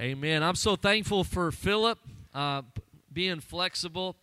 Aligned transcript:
Amen. 0.00 0.42
I'm 0.42 0.54
so 0.54 0.76
thankful 0.76 1.24
for 1.24 1.52
Philip 1.52 1.98
uh, 2.32 2.62
being 3.12 3.38
flexible. 3.40 4.16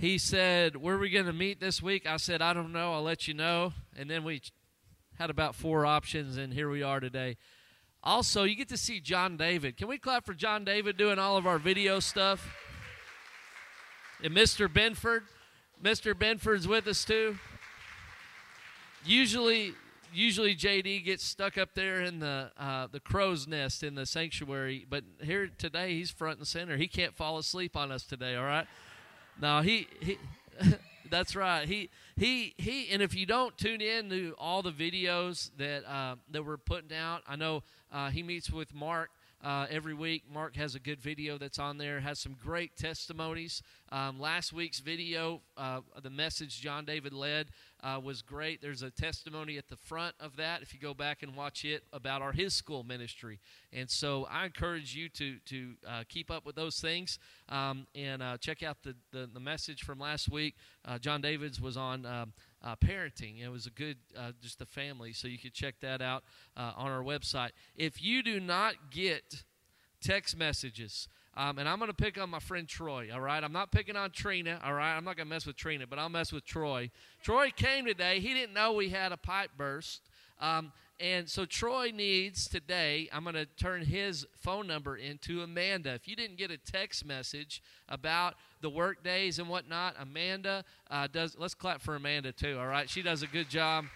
He 0.00 0.16
said, 0.16 0.74
Where 0.76 0.94
are 0.94 0.98
we 0.98 1.10
going 1.10 1.26
to 1.26 1.34
meet 1.34 1.60
this 1.60 1.82
week? 1.82 2.06
I 2.06 2.16
said, 2.16 2.40
I 2.40 2.54
don't 2.54 2.72
know. 2.72 2.94
I'll 2.94 3.02
let 3.02 3.28
you 3.28 3.34
know. 3.34 3.74
And 3.94 4.08
then 4.08 4.24
we 4.24 4.40
had 5.18 5.28
about 5.28 5.54
four 5.54 5.84
options, 5.84 6.38
and 6.38 6.50
here 6.50 6.70
we 6.70 6.82
are 6.82 6.98
today. 6.98 7.36
Also, 8.02 8.44
you 8.44 8.54
get 8.54 8.70
to 8.70 8.78
see 8.78 9.00
John 9.00 9.36
David. 9.36 9.76
Can 9.76 9.86
we 9.86 9.98
clap 9.98 10.24
for 10.24 10.32
John 10.32 10.64
David 10.64 10.96
doing 10.96 11.18
all 11.18 11.36
of 11.36 11.46
our 11.46 11.58
video 11.58 12.00
stuff? 12.00 12.48
And 14.22 14.34
Mr. 14.34 14.66
Benford. 14.66 15.24
Mr. 15.82 16.14
Benford's 16.14 16.66
with 16.66 16.86
us 16.86 17.04
too. 17.04 17.36
Usually, 19.04 19.74
usually 20.14 20.54
JD 20.54 21.04
gets 21.04 21.24
stuck 21.24 21.58
up 21.58 21.70
there 21.74 22.00
in 22.00 22.20
the 22.20 22.50
uh, 22.58 22.86
the 22.90 23.00
crow's 23.00 23.46
nest 23.46 23.82
in 23.82 23.94
the 23.94 24.06
sanctuary, 24.06 24.86
but 24.88 25.04
here 25.22 25.50
today 25.58 25.94
he's 25.94 26.10
front 26.10 26.38
and 26.38 26.46
center. 26.46 26.76
He 26.76 26.88
can't 26.88 27.14
fall 27.14 27.38
asleep 27.38 27.76
on 27.76 27.90
us 27.92 28.04
today. 28.04 28.36
All 28.36 28.44
right. 28.44 28.66
Now 29.40 29.62
he 29.62 29.88
he. 30.00 30.18
that's 31.10 31.36
right. 31.36 31.66
He 31.66 31.90
he 32.16 32.54
he. 32.56 32.90
And 32.90 33.02
if 33.02 33.14
you 33.14 33.26
don't 33.26 33.56
tune 33.58 33.80
in 33.80 34.10
to 34.10 34.34
all 34.38 34.62
the 34.62 34.72
videos 34.72 35.50
that 35.58 35.84
uh, 35.84 36.16
that 36.30 36.44
we're 36.44 36.56
putting 36.56 36.96
out, 36.96 37.22
I 37.28 37.36
know 37.36 37.62
uh, 37.92 38.10
he 38.10 38.22
meets 38.22 38.50
with 38.50 38.74
Mark 38.74 39.10
uh, 39.44 39.66
every 39.70 39.94
week. 39.94 40.24
Mark 40.32 40.56
has 40.56 40.74
a 40.74 40.80
good 40.80 41.00
video 41.00 41.36
that's 41.36 41.58
on 41.58 41.76
there, 41.76 42.00
has 42.00 42.18
some 42.18 42.34
great 42.42 42.76
testimonies. 42.76 43.62
Um, 43.92 44.18
last 44.18 44.52
week's 44.52 44.80
video, 44.80 45.42
uh, 45.56 45.80
the 46.02 46.10
message 46.10 46.60
John 46.60 46.86
David 46.86 47.12
led, 47.12 47.48
uh, 47.82 48.00
was 48.02 48.22
great. 48.22 48.62
There's 48.62 48.82
a 48.82 48.90
testimony 48.90 49.58
at 49.58 49.68
the 49.68 49.76
front 49.76 50.14
of 50.18 50.36
that 50.36 50.62
if 50.62 50.72
you 50.72 50.80
go 50.80 50.94
back 50.94 51.22
and 51.22 51.36
watch 51.36 51.64
it 51.64 51.84
about 51.92 52.22
our 52.22 52.32
his 52.32 52.54
school 52.54 52.82
ministry. 52.82 53.38
And 53.72 53.90
so 53.90 54.26
I 54.30 54.46
encourage 54.46 54.96
you 54.96 55.10
to 55.10 55.36
to 55.46 55.74
uh, 55.86 56.04
keep 56.08 56.30
up 56.30 56.46
with 56.46 56.56
those 56.56 56.80
things 56.80 57.18
um, 57.50 57.86
and 57.94 58.22
uh, 58.22 58.38
check 58.38 58.62
out 58.62 58.78
the, 58.82 58.94
the, 59.12 59.28
the 59.32 59.40
message 59.40 59.82
from 59.82 59.98
last 59.98 60.30
week. 60.30 60.54
Uh, 60.84 60.98
John 60.98 61.20
David's 61.20 61.60
was 61.60 61.76
on. 61.76 62.06
Um, 62.06 62.32
uh, 62.64 62.74
parenting. 62.76 63.42
It 63.42 63.48
was 63.48 63.66
a 63.66 63.70
good, 63.70 63.98
uh, 64.18 64.32
just 64.42 64.58
the 64.58 64.66
family. 64.66 65.12
So 65.12 65.28
you 65.28 65.38
could 65.38 65.52
check 65.52 65.76
that 65.82 66.00
out 66.00 66.24
uh, 66.56 66.72
on 66.76 66.90
our 66.90 67.02
website. 67.02 67.50
If 67.76 68.02
you 68.02 68.22
do 68.22 68.40
not 68.40 68.74
get 68.90 69.44
text 70.00 70.36
messages, 70.36 71.08
um, 71.36 71.58
and 71.58 71.68
I'm 71.68 71.78
going 71.78 71.90
to 71.90 71.96
pick 71.96 72.18
on 72.18 72.30
my 72.30 72.38
friend 72.38 72.66
Troy, 72.66 73.10
all 73.12 73.20
right? 73.20 73.42
I'm 73.42 73.52
not 73.52 73.72
picking 73.72 73.96
on 73.96 74.10
Trina, 74.12 74.60
all 74.64 74.72
right? 74.72 74.96
I'm 74.96 75.04
not 75.04 75.16
going 75.16 75.26
to 75.26 75.34
mess 75.34 75.46
with 75.46 75.56
Trina, 75.56 75.86
but 75.86 75.98
I'll 75.98 76.08
mess 76.08 76.32
with 76.32 76.44
Troy. 76.44 76.90
Troy 77.22 77.50
came 77.54 77.84
today. 77.84 78.20
He 78.20 78.32
didn't 78.32 78.54
know 78.54 78.72
we 78.72 78.90
had 78.90 79.12
a 79.12 79.16
pipe 79.16 79.50
burst. 79.56 80.08
Um, 80.40 80.72
and 81.00 81.28
so 81.28 81.44
Troy 81.44 81.90
needs 81.92 82.48
today, 82.48 83.08
I'm 83.12 83.24
going 83.24 83.34
to 83.34 83.46
turn 83.46 83.82
his 83.82 84.24
phone 84.36 84.66
number 84.66 84.96
into 84.96 85.42
Amanda. 85.42 85.92
If 85.94 86.06
you 86.06 86.14
didn't 86.14 86.36
get 86.36 86.50
a 86.50 86.56
text 86.56 87.04
message 87.04 87.62
about 87.88 88.34
the 88.60 88.70
work 88.70 89.02
days 89.02 89.40
and 89.40 89.48
whatnot, 89.48 89.96
Amanda 89.98 90.64
uh, 90.90 91.08
does, 91.08 91.36
let's 91.38 91.54
clap 91.54 91.80
for 91.80 91.96
Amanda 91.96 92.30
too, 92.30 92.58
all 92.58 92.68
right? 92.68 92.88
She 92.88 93.02
does 93.02 93.22
a 93.22 93.26
good 93.26 93.50
job. 93.50 93.86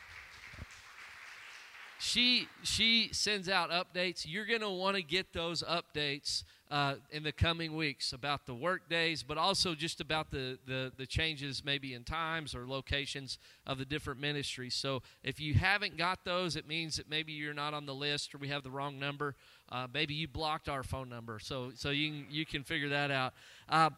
She, 1.99 2.47
she 2.63 3.11
sends 3.13 3.49
out 3.49 3.71
updates. 3.71 4.25
You're 4.27 4.47
going 4.47 4.61
to 4.61 4.71
want 4.71 4.97
to 4.97 5.03
get 5.03 5.33
those 5.33 5.63
updates 5.65 6.45
uh, 6.71 6.95
in 7.11 7.23
the 7.23 7.33
coming 7.33 7.75
weeks 7.75 8.13
about 8.13 8.47
the 8.47 8.55
work 8.55 8.89
days, 8.89 9.23
but 9.23 9.39
also 9.39 9.75
just 9.75 10.01
about 10.01 10.31
the, 10.31 10.59
the, 10.67 10.93
the 10.97 11.07
changes 11.07 11.65
maybe 11.65 11.95
in 11.95 12.05
times 12.05 12.55
or 12.55 12.67
locations 12.67 13.39
of 13.67 13.79
the 13.79 13.85
different 13.85 14.21
ministries. 14.21 14.75
So 14.75 15.03
if 15.25 15.41
you 15.41 15.55
haven't 15.55 15.97
got 15.97 16.25
those, 16.25 16.57
it 16.57 16.69
means 16.69 16.97
that 16.97 17.09
maybe 17.11 17.33
you're 17.33 17.55
not 17.55 17.75
on 17.75 17.87
the 17.87 17.95
list 17.95 18.35
or 18.35 18.39
we 18.39 18.49
have 18.49 18.63
the 18.63 18.71
wrong 18.71 18.99
number. 18.99 19.35
Uh, 19.71 19.87
maybe 19.93 20.15
you 20.15 20.29
blocked 20.29 20.69
our 20.69 20.83
phone 20.83 21.09
number, 21.09 21.39
so 21.39 21.73
so 21.75 21.91
you 21.91 22.11
can, 22.11 22.27
you 22.31 22.47
can 22.47 22.63
figure 22.63 22.89
that 22.89 23.11
out. 23.11 23.35
Uh, 23.69 23.91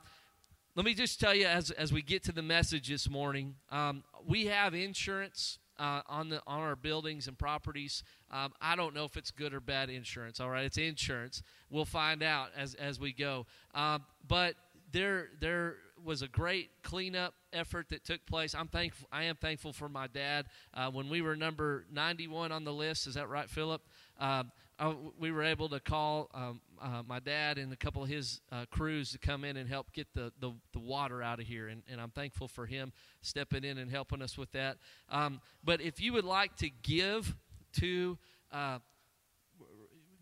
let 0.74 0.84
me 0.84 0.94
just 0.94 1.20
tell 1.20 1.34
you 1.34 1.46
as 1.46 1.70
as 1.70 1.92
we 1.92 2.02
get 2.02 2.24
to 2.24 2.32
the 2.32 2.42
message 2.42 2.88
this 2.88 3.08
morning, 3.08 3.54
um, 3.70 4.02
we 4.26 4.46
have 4.46 4.74
insurance 4.74 5.59
uh, 5.80 6.02
on 6.06 6.28
the 6.28 6.42
on 6.46 6.60
our 6.60 6.76
buildings 6.76 7.26
and 7.26 7.36
properties. 7.38 8.04
Um, 8.30 8.52
I 8.60 8.76
don't 8.76 8.94
know 8.94 9.04
if 9.04 9.16
it's 9.16 9.30
good 9.30 9.54
or 9.54 9.60
bad 9.60 9.88
insurance. 9.88 10.38
All 10.38 10.50
right, 10.50 10.66
it's 10.66 10.78
insurance. 10.78 11.42
We'll 11.70 11.86
find 11.86 12.22
out 12.22 12.50
as 12.56 12.74
as 12.74 13.00
we 13.00 13.12
go. 13.12 13.46
Um, 13.74 14.04
but 14.28 14.54
there 14.92 15.28
there 15.40 15.76
was 16.04 16.22
a 16.22 16.28
great 16.28 16.70
cleanup 16.82 17.34
effort 17.52 17.88
that 17.90 18.04
took 18.04 18.24
place. 18.26 18.54
I'm 18.54 18.68
thankful. 18.68 19.08
I 19.10 19.24
am 19.24 19.36
thankful 19.36 19.72
for 19.72 19.88
my 19.88 20.06
dad. 20.06 20.46
Uh, 20.74 20.90
when 20.90 21.08
we 21.08 21.22
were 21.22 21.36
number 21.36 21.84
91 21.92 22.52
on 22.52 22.64
the 22.64 22.72
list, 22.72 23.06
is 23.06 23.14
that 23.14 23.28
right, 23.28 23.48
Philip? 23.48 23.82
Uh, 24.18 24.44
I, 24.78 24.94
we 25.18 25.30
were 25.30 25.42
able 25.42 25.68
to 25.68 25.80
call 25.80 26.30
um, 26.32 26.60
uh, 26.80 27.02
my 27.06 27.18
dad 27.18 27.58
and 27.58 27.72
a 27.72 27.76
couple 27.76 28.02
of 28.02 28.08
his 28.08 28.40
uh, 28.50 28.64
crews 28.70 29.12
to 29.12 29.18
come 29.18 29.44
in 29.44 29.56
and 29.56 29.68
help 29.68 29.92
get 29.92 30.06
the, 30.14 30.32
the, 30.40 30.52
the 30.72 30.78
water 30.78 31.22
out 31.22 31.40
of 31.40 31.46
here. 31.46 31.68
And, 31.68 31.82
and, 31.90 32.00
I'm 32.00 32.10
thankful 32.10 32.48
for 32.48 32.66
him 32.66 32.92
stepping 33.20 33.64
in 33.64 33.78
and 33.78 33.90
helping 33.90 34.22
us 34.22 34.38
with 34.38 34.50
that. 34.52 34.78
Um, 35.10 35.40
but 35.62 35.80
if 35.80 36.00
you 36.00 36.12
would 36.14 36.24
like 36.24 36.56
to 36.56 36.70
give 36.70 37.36
to 37.80 38.18
uh, 38.50 38.78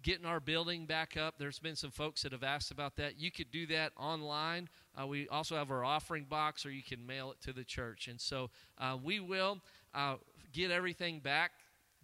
getting 0.02 0.26
our 0.26 0.40
building 0.40 0.86
back 0.86 1.16
up, 1.16 1.34
there's 1.38 1.58
been 1.58 1.76
some 1.76 1.90
folks 1.90 2.22
that 2.22 2.32
have 2.32 2.42
asked 2.42 2.70
about 2.70 2.96
that. 2.96 3.18
You 3.18 3.30
could 3.30 3.50
do 3.50 3.66
that 3.68 3.92
online. 3.96 4.68
Uh, 5.00 5.06
we 5.06 5.28
also 5.28 5.54
have 5.54 5.70
our 5.70 5.84
offering 5.84 6.24
box, 6.24 6.66
or 6.66 6.70
you 6.70 6.82
can 6.82 7.06
mail 7.06 7.30
it 7.30 7.40
to 7.42 7.52
the 7.52 7.64
church. 7.64 8.08
And 8.08 8.20
so 8.20 8.50
uh, 8.78 8.96
we 9.02 9.20
will 9.20 9.60
uh, 9.94 10.16
get 10.52 10.70
everything 10.70 11.20
back 11.20 11.52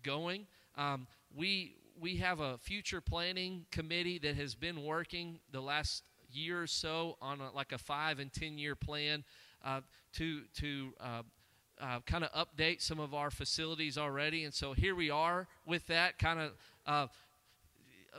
going. 0.02 0.46
Um, 0.76 1.06
we 1.34 1.76
we 2.00 2.16
have 2.16 2.40
a 2.40 2.58
future 2.58 3.00
planning 3.00 3.66
committee 3.70 4.18
that 4.18 4.36
has 4.36 4.54
been 4.54 4.84
working 4.84 5.40
the 5.52 5.60
last 5.60 6.02
year 6.30 6.62
or 6.62 6.66
so 6.66 7.16
on 7.20 7.40
a, 7.40 7.50
like 7.52 7.72
a 7.72 7.78
five 7.78 8.18
and 8.18 8.32
ten 8.32 8.58
year 8.58 8.74
plan 8.74 9.24
uh, 9.64 9.80
to 10.12 10.42
to 10.60 10.92
uh, 11.00 11.22
uh, 11.80 12.00
kind 12.06 12.24
of 12.24 12.32
update 12.32 12.80
some 12.82 12.98
of 12.98 13.14
our 13.14 13.30
facilities 13.30 13.98
already. 13.98 14.44
And 14.44 14.54
so 14.54 14.72
here 14.72 14.94
we 14.94 15.10
are 15.10 15.46
with 15.66 15.86
that 15.86 16.18
kind 16.18 16.40
of 16.40 16.52
uh, 16.86 17.06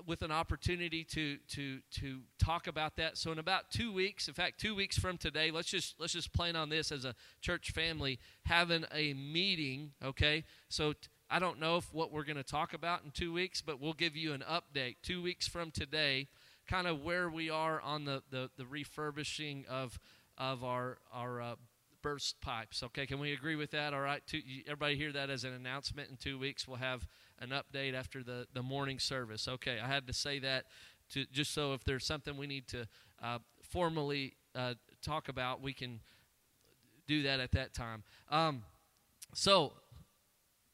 with 0.06 0.22
an 0.22 0.32
opportunity 0.32 1.04
to 1.04 1.38
to 1.50 1.80
to 1.92 2.20
talk 2.38 2.68
about 2.68 2.96
that. 2.98 3.18
So 3.18 3.32
in 3.32 3.40
about 3.40 3.72
two 3.72 3.94
weeks, 3.94 4.28
in 4.28 4.34
fact, 4.34 4.60
two 4.60 4.76
weeks 4.76 4.98
from 4.98 5.18
today, 5.18 5.52
let's 5.52 5.70
just 5.70 5.96
let's 6.00 6.14
just 6.14 6.34
plan 6.34 6.56
on 6.56 6.70
this 6.70 6.92
as 6.92 7.06
a 7.06 7.16
church 7.42 7.72
family 7.72 8.20
having 8.46 8.86
a 8.94 9.14
meeting. 9.14 9.92
Okay, 10.04 10.44
so. 10.70 10.94
T- 10.94 11.10
I 11.30 11.40
don't 11.40 11.60
know 11.60 11.78
if 11.78 11.94
what 11.94 12.12
we're 12.12 12.24
going 12.24 12.38
to 12.38 12.44
talk 12.44 12.74
about 12.74 13.04
in 13.04 13.12
two 13.12 13.34
weeks, 13.34 13.62
but 13.62 13.82
we'll 13.82 13.94
give 13.94 14.16
you 14.16 14.34
an 14.34 14.44
update 14.50 14.98
two 15.02 15.22
weeks 15.22 15.48
from 15.48 15.72
today, 15.72 16.28
kind 16.68 16.88
of 16.88 17.04
where 17.04 17.30
we 17.30 17.50
are 17.50 17.82
on 17.82 18.06
the, 18.06 18.22
the, 18.30 18.50
the 18.58 18.66
refurbishing 18.66 19.66
of, 19.70 20.00
of 20.38 20.64
our, 20.64 21.00
our 21.12 21.42
uh, 21.42 21.56
burst 22.04 22.40
pipes. 22.42 22.84
Okay, 22.84 23.08
can 23.08 23.20
we 23.20 23.34
agree 23.34 23.56
with 23.56 23.72
that? 23.72 23.94
All 23.94 24.02
right, 24.02 24.22
two, 24.28 24.40
everybody 24.68 24.96
hear 24.96 25.12
that 25.12 25.32
as 25.32 25.44
an 25.44 25.54
announcement. 25.54 26.10
In 26.12 26.18
two 26.18 26.38
weeks, 26.38 26.68
we'll 26.68 26.78
have 26.78 27.08
an 27.40 27.50
update 27.50 27.96
after 27.96 28.22
the, 28.22 28.46
the 28.54 28.62
morning 28.62 29.00
service. 29.00 29.48
Okay, 29.48 29.80
I 29.84 29.88
had 29.88 30.06
to 30.06 30.14
say 30.14 30.38
that 30.40 30.66
to, 31.14 31.26
just 31.32 31.54
so 31.54 31.74
if 31.74 31.84
there's 31.84 32.06
something 32.06 32.38
we 32.38 32.46
need 32.46 32.68
to 32.68 32.88
uh, 33.24 33.40
formally 33.64 34.36
uh, 34.54 34.76
talk 35.02 35.30
about, 35.30 35.62
we 35.62 35.74
can 35.74 36.02
do 37.08 37.24
that 37.24 37.40
at 37.40 37.52
that 37.54 37.74
time. 37.74 38.04
Um, 38.30 38.64
so 39.34 39.74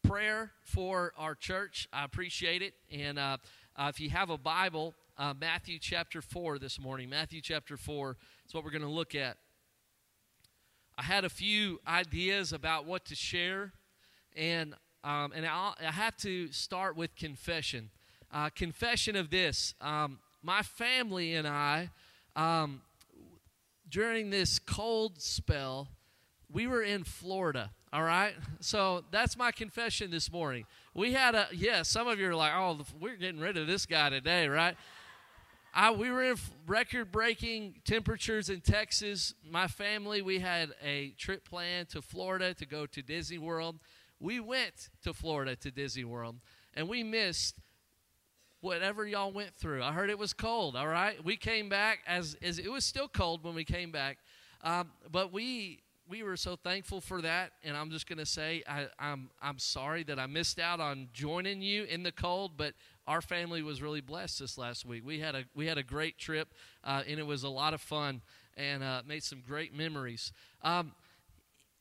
prayer 0.03 0.51
for 0.63 1.13
our 1.17 1.35
church. 1.35 1.87
I 1.93 2.03
appreciate 2.03 2.61
it. 2.61 2.73
And 2.91 3.19
uh, 3.19 3.37
uh, 3.75 3.91
if 3.93 3.99
you 3.99 4.09
have 4.09 4.29
a 4.29 4.37
Bible, 4.37 4.93
uh, 5.17 5.33
Matthew 5.39 5.79
chapter 5.79 6.21
4 6.21 6.59
this 6.59 6.79
morning, 6.79 7.09
Matthew 7.09 7.41
chapter 7.41 7.77
4 7.77 8.17
is 8.47 8.53
what 8.53 8.63
we're 8.63 8.71
going 8.71 8.81
to 8.81 8.87
look 8.87 9.15
at. 9.15 9.37
I 10.97 11.03
had 11.03 11.25
a 11.25 11.29
few 11.29 11.79
ideas 11.87 12.53
about 12.53 12.85
what 12.85 13.05
to 13.05 13.15
share, 13.15 13.73
and, 14.35 14.75
um, 15.03 15.31
and 15.35 15.45
I'll, 15.45 15.75
i 15.79 15.91
have 15.91 16.17
to 16.17 16.51
start 16.51 16.95
with 16.95 17.15
confession. 17.15 17.89
Uh, 18.31 18.49
confession 18.49 19.15
of 19.15 19.29
this 19.29 19.73
um, 19.81 20.19
my 20.43 20.61
family 20.61 21.35
and 21.35 21.47
I, 21.47 21.89
um, 22.35 22.81
during 23.89 24.29
this 24.29 24.57
cold 24.57 25.21
spell, 25.21 25.89
we 26.53 26.67
were 26.67 26.81
in 26.81 27.03
Florida. 27.03 27.71
All 27.93 28.03
right. 28.03 28.33
So 28.59 29.03
that's 29.11 29.37
my 29.37 29.51
confession 29.51 30.11
this 30.11 30.31
morning. 30.31 30.65
We 30.93 31.13
had 31.13 31.35
a, 31.35 31.47
yeah, 31.53 31.83
some 31.83 32.07
of 32.07 32.19
you 32.19 32.29
are 32.29 32.35
like, 32.35 32.53
oh, 32.55 32.79
we're 32.99 33.15
getting 33.15 33.39
rid 33.39 33.57
of 33.57 33.67
this 33.67 33.85
guy 33.85 34.09
today, 34.09 34.47
right? 34.47 34.75
I, 35.73 35.91
we 35.91 36.09
were 36.09 36.23
in 36.23 36.35
record 36.67 37.11
breaking 37.11 37.75
temperatures 37.85 38.49
in 38.49 38.61
Texas. 38.61 39.33
My 39.49 39.67
family, 39.67 40.21
we 40.21 40.39
had 40.39 40.71
a 40.83 41.09
trip 41.17 41.47
planned 41.47 41.89
to 41.89 42.01
Florida 42.01 42.53
to 42.55 42.65
go 42.65 42.85
to 42.85 43.01
Disney 43.01 43.37
World. 43.37 43.79
We 44.19 44.39
went 44.39 44.89
to 45.03 45.13
Florida 45.13 45.55
to 45.57 45.71
Disney 45.71 46.03
World 46.03 46.35
and 46.73 46.87
we 46.87 47.03
missed 47.03 47.55
whatever 48.59 49.05
y'all 49.05 49.31
went 49.31 49.55
through. 49.55 49.83
I 49.83 49.91
heard 49.91 50.09
it 50.09 50.19
was 50.19 50.33
cold, 50.33 50.75
all 50.75 50.87
right? 50.87 51.23
We 51.23 51.35
came 51.35 51.67
back 51.67 51.99
as, 52.05 52.37
as 52.41 52.59
it 52.59 52.71
was 52.71 52.85
still 52.85 53.07
cold 53.07 53.43
when 53.43 53.55
we 53.55 53.63
came 53.63 53.91
back. 53.91 54.17
Um, 54.63 54.91
but 55.11 55.33
we 55.33 55.79
we 56.11 56.23
were 56.23 56.35
so 56.35 56.57
thankful 56.57 56.99
for 56.99 57.21
that, 57.21 57.53
and 57.63 57.77
I'm 57.77 57.89
just 57.89 58.05
going 58.05 58.19
to 58.19 58.25
say 58.25 58.63
I, 58.67 58.87
I'm 58.99 59.29
I'm 59.41 59.57
sorry 59.57 60.03
that 60.03 60.19
I 60.19 60.25
missed 60.25 60.59
out 60.59 60.81
on 60.81 61.07
joining 61.13 61.61
you 61.61 61.85
in 61.85 62.03
the 62.03 62.11
cold, 62.11 62.57
but 62.57 62.73
our 63.07 63.21
family 63.21 63.63
was 63.63 63.81
really 63.81 64.01
blessed 64.01 64.39
this 64.39 64.57
last 64.57 64.85
week. 64.85 65.03
We 65.05 65.21
had 65.21 65.35
a 65.35 65.45
we 65.55 65.67
had 65.67 65.77
a 65.77 65.83
great 65.83 66.17
trip, 66.17 66.49
uh, 66.83 67.03
and 67.07 67.17
it 67.17 67.25
was 67.25 67.43
a 67.43 67.49
lot 67.49 67.73
of 67.73 67.79
fun, 67.79 68.21
and 68.57 68.83
uh, 68.83 69.03
made 69.07 69.23
some 69.23 69.41
great 69.47 69.73
memories. 69.73 70.33
Um, 70.63 70.91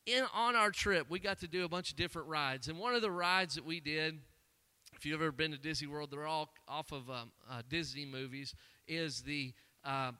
in 0.05 0.23
on 0.33 0.55
our 0.55 0.71
trip, 0.71 1.07
we 1.09 1.19
got 1.19 1.41
to 1.41 1.47
do 1.47 1.65
a 1.65 1.69
bunch 1.69 1.91
of 1.91 1.97
different 1.97 2.29
rides, 2.29 2.69
and 2.69 2.79
one 2.79 2.95
of 2.95 3.01
the 3.01 3.11
rides 3.11 3.55
that 3.55 3.65
we 3.65 3.81
did, 3.81 4.17
if 4.95 5.05
you've 5.05 5.21
ever 5.21 5.33
been 5.33 5.51
to 5.51 5.57
Disney 5.57 5.89
World, 5.89 6.09
they're 6.09 6.25
all 6.25 6.49
off 6.69 6.93
of 6.93 7.09
um, 7.09 7.33
uh, 7.49 7.63
Disney 7.69 8.05
movies, 8.05 8.55
is 8.87 9.23
the 9.23 9.53
uh, 9.83 10.13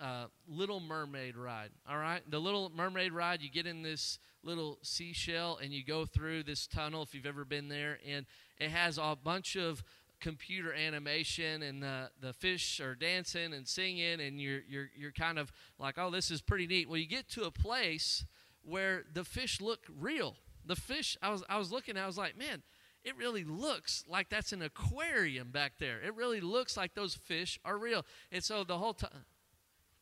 uh, 0.00 0.26
Little 0.48 0.80
Mermaid 0.80 1.36
ride. 1.36 1.70
All 1.88 1.98
right, 1.98 2.22
the 2.28 2.38
Little 2.38 2.70
Mermaid 2.74 3.12
ride. 3.12 3.42
You 3.42 3.50
get 3.50 3.66
in 3.66 3.82
this 3.82 4.18
little 4.42 4.78
seashell 4.82 5.58
and 5.62 5.72
you 5.72 5.84
go 5.84 6.04
through 6.04 6.44
this 6.44 6.66
tunnel. 6.66 7.02
If 7.02 7.14
you've 7.14 7.26
ever 7.26 7.44
been 7.44 7.68
there, 7.68 7.98
and 8.06 8.26
it 8.58 8.70
has 8.70 8.98
a 8.98 9.16
bunch 9.22 9.56
of 9.56 9.82
computer 10.18 10.72
animation 10.72 11.62
and 11.62 11.82
the, 11.82 12.08
the 12.22 12.32
fish 12.32 12.80
are 12.80 12.94
dancing 12.94 13.52
and 13.52 13.68
singing 13.68 14.18
and 14.18 14.40
you're, 14.40 14.62
you're, 14.66 14.88
you're 14.96 15.12
kind 15.12 15.38
of 15.38 15.52
like 15.78 15.96
oh 15.98 16.10
this 16.10 16.30
is 16.30 16.40
pretty 16.40 16.66
neat 16.66 16.88
well 16.88 16.96
you 16.96 17.06
get 17.06 17.28
to 17.28 17.44
a 17.44 17.50
place 17.50 18.24
where 18.66 19.04
the 19.12 19.24
fish 19.24 19.60
look 19.60 19.86
real. 19.98 20.36
The 20.64 20.76
fish, 20.76 21.16
I 21.22 21.30
was, 21.30 21.44
I 21.48 21.58
was 21.58 21.70
looking, 21.70 21.96
I 21.96 22.06
was 22.06 22.18
like, 22.18 22.36
man, 22.36 22.62
it 23.04 23.16
really 23.16 23.44
looks 23.44 24.04
like 24.08 24.28
that's 24.28 24.52
an 24.52 24.62
aquarium 24.62 25.50
back 25.50 25.74
there. 25.78 26.00
It 26.04 26.14
really 26.16 26.40
looks 26.40 26.76
like 26.76 26.94
those 26.94 27.14
fish 27.14 27.60
are 27.64 27.78
real. 27.78 28.04
And 28.32 28.42
so 28.42 28.64
the 28.64 28.78
whole 28.78 28.94
time, 28.94 29.10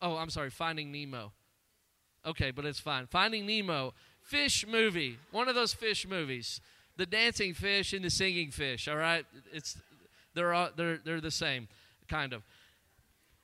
oh, 0.04 0.16
I'm 0.16 0.30
sorry, 0.30 0.50
Finding 0.50 0.92
Nemo. 0.92 1.32
Okay, 2.26 2.50
but 2.50 2.64
it's 2.64 2.78
fine. 2.78 3.06
Finding 3.06 3.46
Nemo, 3.46 3.94
fish 4.22 4.66
movie, 4.66 5.18
one 5.32 5.48
of 5.48 5.54
those 5.54 5.74
fish 5.74 6.06
movies. 6.06 6.60
The 6.96 7.06
dancing 7.06 7.54
fish 7.54 7.92
and 7.92 8.04
the 8.04 8.10
singing 8.10 8.52
fish, 8.52 8.86
all 8.86 8.96
right? 8.96 9.26
It's, 9.52 9.76
they're, 10.34 10.54
all, 10.54 10.68
they're, 10.76 10.98
they're 11.04 11.20
the 11.20 11.30
same, 11.32 11.66
kind 12.08 12.32
of 12.32 12.42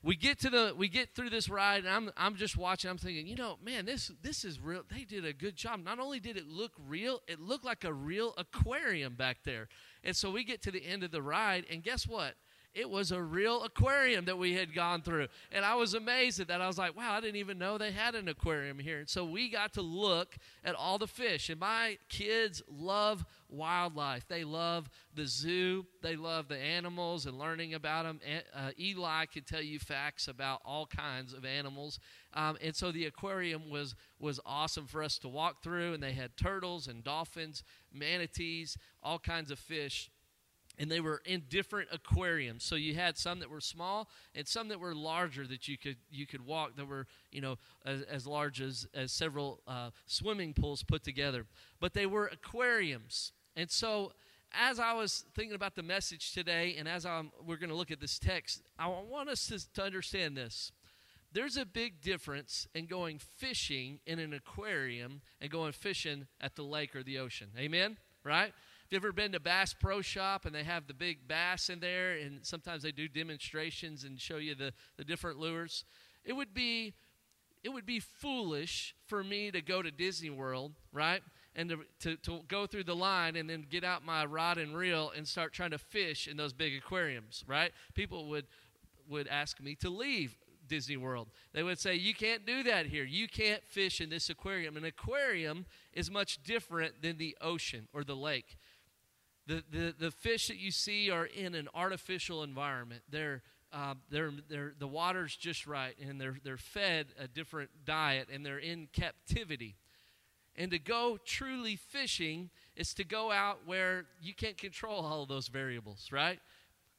we 0.03 0.17
get 0.17 0.39
to 0.41 0.51
the 0.51 0.75
we 0.77 0.89
get 0.89 1.15
through 1.15 1.31
this 1.31 1.49
ride 1.49 1.85
and 1.85 1.89
I'm 1.89 2.11
I'm 2.17 2.37
just 2.37 2.57
watching 2.57 2.91
I'm 2.91 2.97
thinking 2.97 3.27
you 3.27 3.37
know 3.37 3.59
man 3.63 3.85
this 3.85 4.11
this 4.23 4.45
is 4.45 4.59
real 4.59 4.83
they 4.91 5.05
did 5.05 5.25
a 5.25 5.33
good 5.33 5.57
job 5.57 5.85
not 5.85 5.99
only 5.99 6.21
did 6.21 6.37
it 6.37 6.47
look 6.49 6.73
real 6.89 7.21
it 7.29 7.39
looked 7.39 7.65
like 7.65 7.85
a 7.85 7.93
real 7.93 8.33
aquarium 8.39 9.15
back 9.15 9.39
there 9.45 9.69
and 10.03 10.17
so 10.17 10.31
we 10.31 10.43
get 10.43 10.63
to 10.63 10.71
the 10.71 10.85
end 10.87 11.03
of 11.03 11.11
the 11.11 11.21
ride 11.21 11.67
and 11.71 11.83
guess 11.83 12.07
what 12.09 12.35
it 12.75 12.89
was 12.89 13.11
a 13.11 13.21
real 13.21 13.65
aquarium 13.65 14.27
that 14.27 14.39
we 14.39 14.55
had 14.55 14.75
gone 14.75 15.03
through. 15.03 15.27
And 15.51 15.65
I 15.65 15.75
was 15.75 15.95
amazed 15.95 16.39
at 16.39 16.49
that. 16.49 16.61
I 16.61 16.67
was 16.67 16.79
like, 16.79 16.97
wow, 16.97 17.15
I 17.15 17.21
didn't 17.21 17.37
even 17.37 17.59
know 17.59 17.79
they 17.79 17.91
had 17.91 18.15
an 18.15 18.29
aquarium 18.29 18.79
here. 18.79 19.01
And 19.01 19.09
so 19.09 19.25
we 19.25 19.49
got 19.49 19.73
to 19.75 19.83
look 19.83 20.37
at 20.65 20.77
all 20.77 20.97
the 20.97 21.09
fish. 21.09 21.51
And 21.51 21.59
my 21.59 21.99
kids 22.09 22.63
love 22.71 23.25
wildlife. 23.49 24.29
They 24.29 24.45
love 24.45 24.89
the 25.15 25.27
zoo, 25.27 25.87
they 26.03 26.15
love 26.15 26.47
the 26.47 26.59
animals 26.59 27.27
and 27.27 27.37
learning 27.39 27.75
about 27.75 28.05
them. 28.05 28.21
Uh, 28.55 28.71
Eli 28.79 29.27
can 29.27 29.43
tell 29.43 29.63
you 29.63 29.81
facts 29.81 30.29
about 30.29 30.61
all 30.65 30.87
kinds 30.87 31.35
of 31.35 31.45
animals. 31.45 31.99
Um, 32.35 32.57
and 32.63 32.77
so 32.77 32.93
the 32.93 33.07
aquarium 33.07 33.69
was, 33.69 33.97
was 34.21 34.39
awesome 34.47 34.87
for 34.87 35.03
us 35.03 35.19
to 35.19 35.29
walk 35.29 35.65
through. 35.65 35.95
And 35.95 36.03
they 36.03 36.13
had 36.13 36.37
turtles 36.37 36.87
and 36.87 37.03
dolphins, 37.03 37.65
manatees, 37.93 38.79
all 39.03 39.19
kinds 39.19 39.51
of 39.51 39.59
fish 39.59 40.11
and 40.81 40.91
they 40.91 40.99
were 40.99 41.21
in 41.27 41.43
different 41.51 41.91
aquariums. 41.93 42.65
So 42.65 42.75
you 42.75 42.95
had 42.95 43.19
some 43.19 43.39
that 43.41 43.51
were 43.51 43.61
small 43.61 44.09
and 44.35 44.49
some 44.49 44.69
that 44.69 44.81
were 44.81 44.95
larger 44.95 45.47
that 45.47 45.69
you 45.69 45.77
could 45.77 45.99
you 46.11 46.27
could 46.27 46.45
walk 46.45 46.75
that 46.77 46.89
were 46.89 47.07
you 47.31 47.43
know 47.43 47.59
as, 47.85 48.01
as 48.03 48.27
large 48.27 48.63
as, 48.63 48.89
as 48.95 49.13
several 49.13 49.61
uh, 49.69 49.91
swimming 50.07 50.55
pools 50.55 50.83
put 50.83 51.05
together. 51.05 51.45
But 51.81 51.93
they 51.93 52.07
were 52.07 52.27
aquariums. 52.27 53.33
And 53.55 53.71
so 53.71 54.13
as 54.53 54.81
i 54.81 54.93
was 54.93 55.25
thinking 55.37 55.55
about 55.55 55.77
the 55.77 55.83
message 55.83 56.33
today 56.33 56.75
and 56.77 56.89
as 56.89 57.07
I'm, 57.07 57.31
we're 57.47 57.57
going 57.57 57.71
to 57.71 57.77
look 57.77 57.93
at 57.93 58.01
this 58.01 58.19
text 58.19 58.63
i 58.81 58.89
want 58.89 59.29
us 59.29 59.47
to, 59.47 59.73
to 59.75 59.85
understand 59.85 60.37
this. 60.37 60.73
There's 61.33 61.57
a 61.57 61.65
big 61.65 62.01
difference 62.01 62.67
in 62.75 62.87
going 62.87 63.21
fishing 63.21 64.01
in 64.07 64.19
an 64.19 64.33
aquarium 64.33 65.21
and 65.41 65.49
going 65.49 65.71
fishing 65.71 66.27
at 66.41 66.57
the 66.57 66.65
lake 66.65 66.97
or 66.97 67.05
the 67.05 67.19
ocean. 67.19 67.51
Amen? 67.57 67.99
Right 68.25 68.53
you 68.91 68.97
ever 68.97 69.13
been 69.13 69.33
to 69.33 69.41
Bass 69.41 69.73
Pro 69.73 70.01
Shop 70.01 70.47
and 70.47 70.55
they 70.55 70.65
have 70.65 70.87
the 70.87 70.95
big 70.95 71.29
bass 71.29 71.71
in 71.71 71.81
there, 71.81 72.13
and 72.13 72.45
sometimes 72.45 72.83
they 72.83 72.93
do 72.93 73.09
demonstrations 73.09 74.05
and 74.05 74.21
show 74.21 74.37
you 74.37 74.55
the, 74.55 74.73
the 74.97 75.05
different 75.05 75.39
lures? 75.39 75.85
It 76.25 76.33
would 76.33 76.53
be 76.55 76.95
it 77.63 77.69
would 77.69 77.85
be 77.85 78.01
foolish 78.01 78.95
for 79.07 79.23
me 79.23 79.51
to 79.51 79.61
go 79.61 79.83
to 79.83 79.91
Disney 79.91 80.31
World, 80.31 80.73
right? 80.95 81.23
And 81.55 81.69
to, 81.69 81.79
to, 82.01 82.17
to, 82.17 82.41
go 82.49 82.67
through 82.67 82.85
the 82.85 82.97
line 82.97 83.37
and 83.37 83.51
then 83.51 83.67
get 83.69 83.85
out 83.85 84.03
my 84.03 84.25
rod 84.25 84.57
and 84.57 84.75
reel 84.75 85.13
and 85.15 85.29
start 85.29 85.53
trying 85.53 85.73
to 85.73 85.79
fish 85.79 86.27
in 86.27 86.39
those 86.39 86.55
big 86.55 86.75
aquariums, 86.75 87.45
right? 87.47 87.73
People 87.95 88.29
would 88.29 88.47
would 89.09 89.29
ask 89.29 89.61
me 89.61 89.75
to 89.75 89.91
leave 89.91 90.39
Disney 90.71 90.97
World. 90.97 91.29
They 91.53 91.63
would 91.63 91.79
say, 91.79 91.97
You 91.97 92.15
can't 92.15 92.47
do 92.47 92.63
that 92.63 92.87
here. 92.87 93.05
You 93.05 93.29
can't 93.29 93.63
fish 93.67 94.01
in 94.01 94.09
this 94.09 94.31
aquarium. 94.31 94.77
An 94.77 94.85
aquarium 94.85 95.67
is 95.93 96.11
much 96.11 96.43
different 96.43 97.03
than 97.03 97.19
the 97.19 97.37
ocean 97.43 97.89
or 97.93 98.05
the 98.05 98.17
lake. 98.17 98.57
The, 99.51 99.65
the, 99.73 99.95
the 99.99 100.11
fish 100.13 100.47
that 100.47 100.59
you 100.59 100.71
see 100.71 101.11
are 101.11 101.27
in 101.27 101.57
an 101.57 101.69
artificial 101.75 102.45
environment. 102.45 103.03
They're, 103.11 103.43
uh, 103.73 103.95
they're, 104.09 104.31
they're, 104.49 104.75
the 104.79 104.87
water's 104.87 105.35
just 105.35 105.67
right, 105.67 105.97
and 106.01 106.21
they're, 106.21 106.37
they're 106.45 106.57
fed 106.57 107.07
a 107.19 107.27
different 107.27 107.71
diet, 107.85 108.29
and 108.33 108.47
they're 108.47 108.61
in 108.61 108.87
captivity. 108.93 109.75
And 110.55 110.71
to 110.71 110.79
go 110.79 111.19
truly 111.25 111.75
fishing 111.75 112.51
is 112.77 112.95
to 112.95 113.03
go 113.03 113.33
out 113.33 113.67
where 113.67 114.05
you 114.23 114.35
can't 114.35 114.57
control 114.57 115.05
all 115.05 115.25
of 115.25 115.29
those 115.29 115.49
variables, 115.49 116.11
right? 116.13 116.39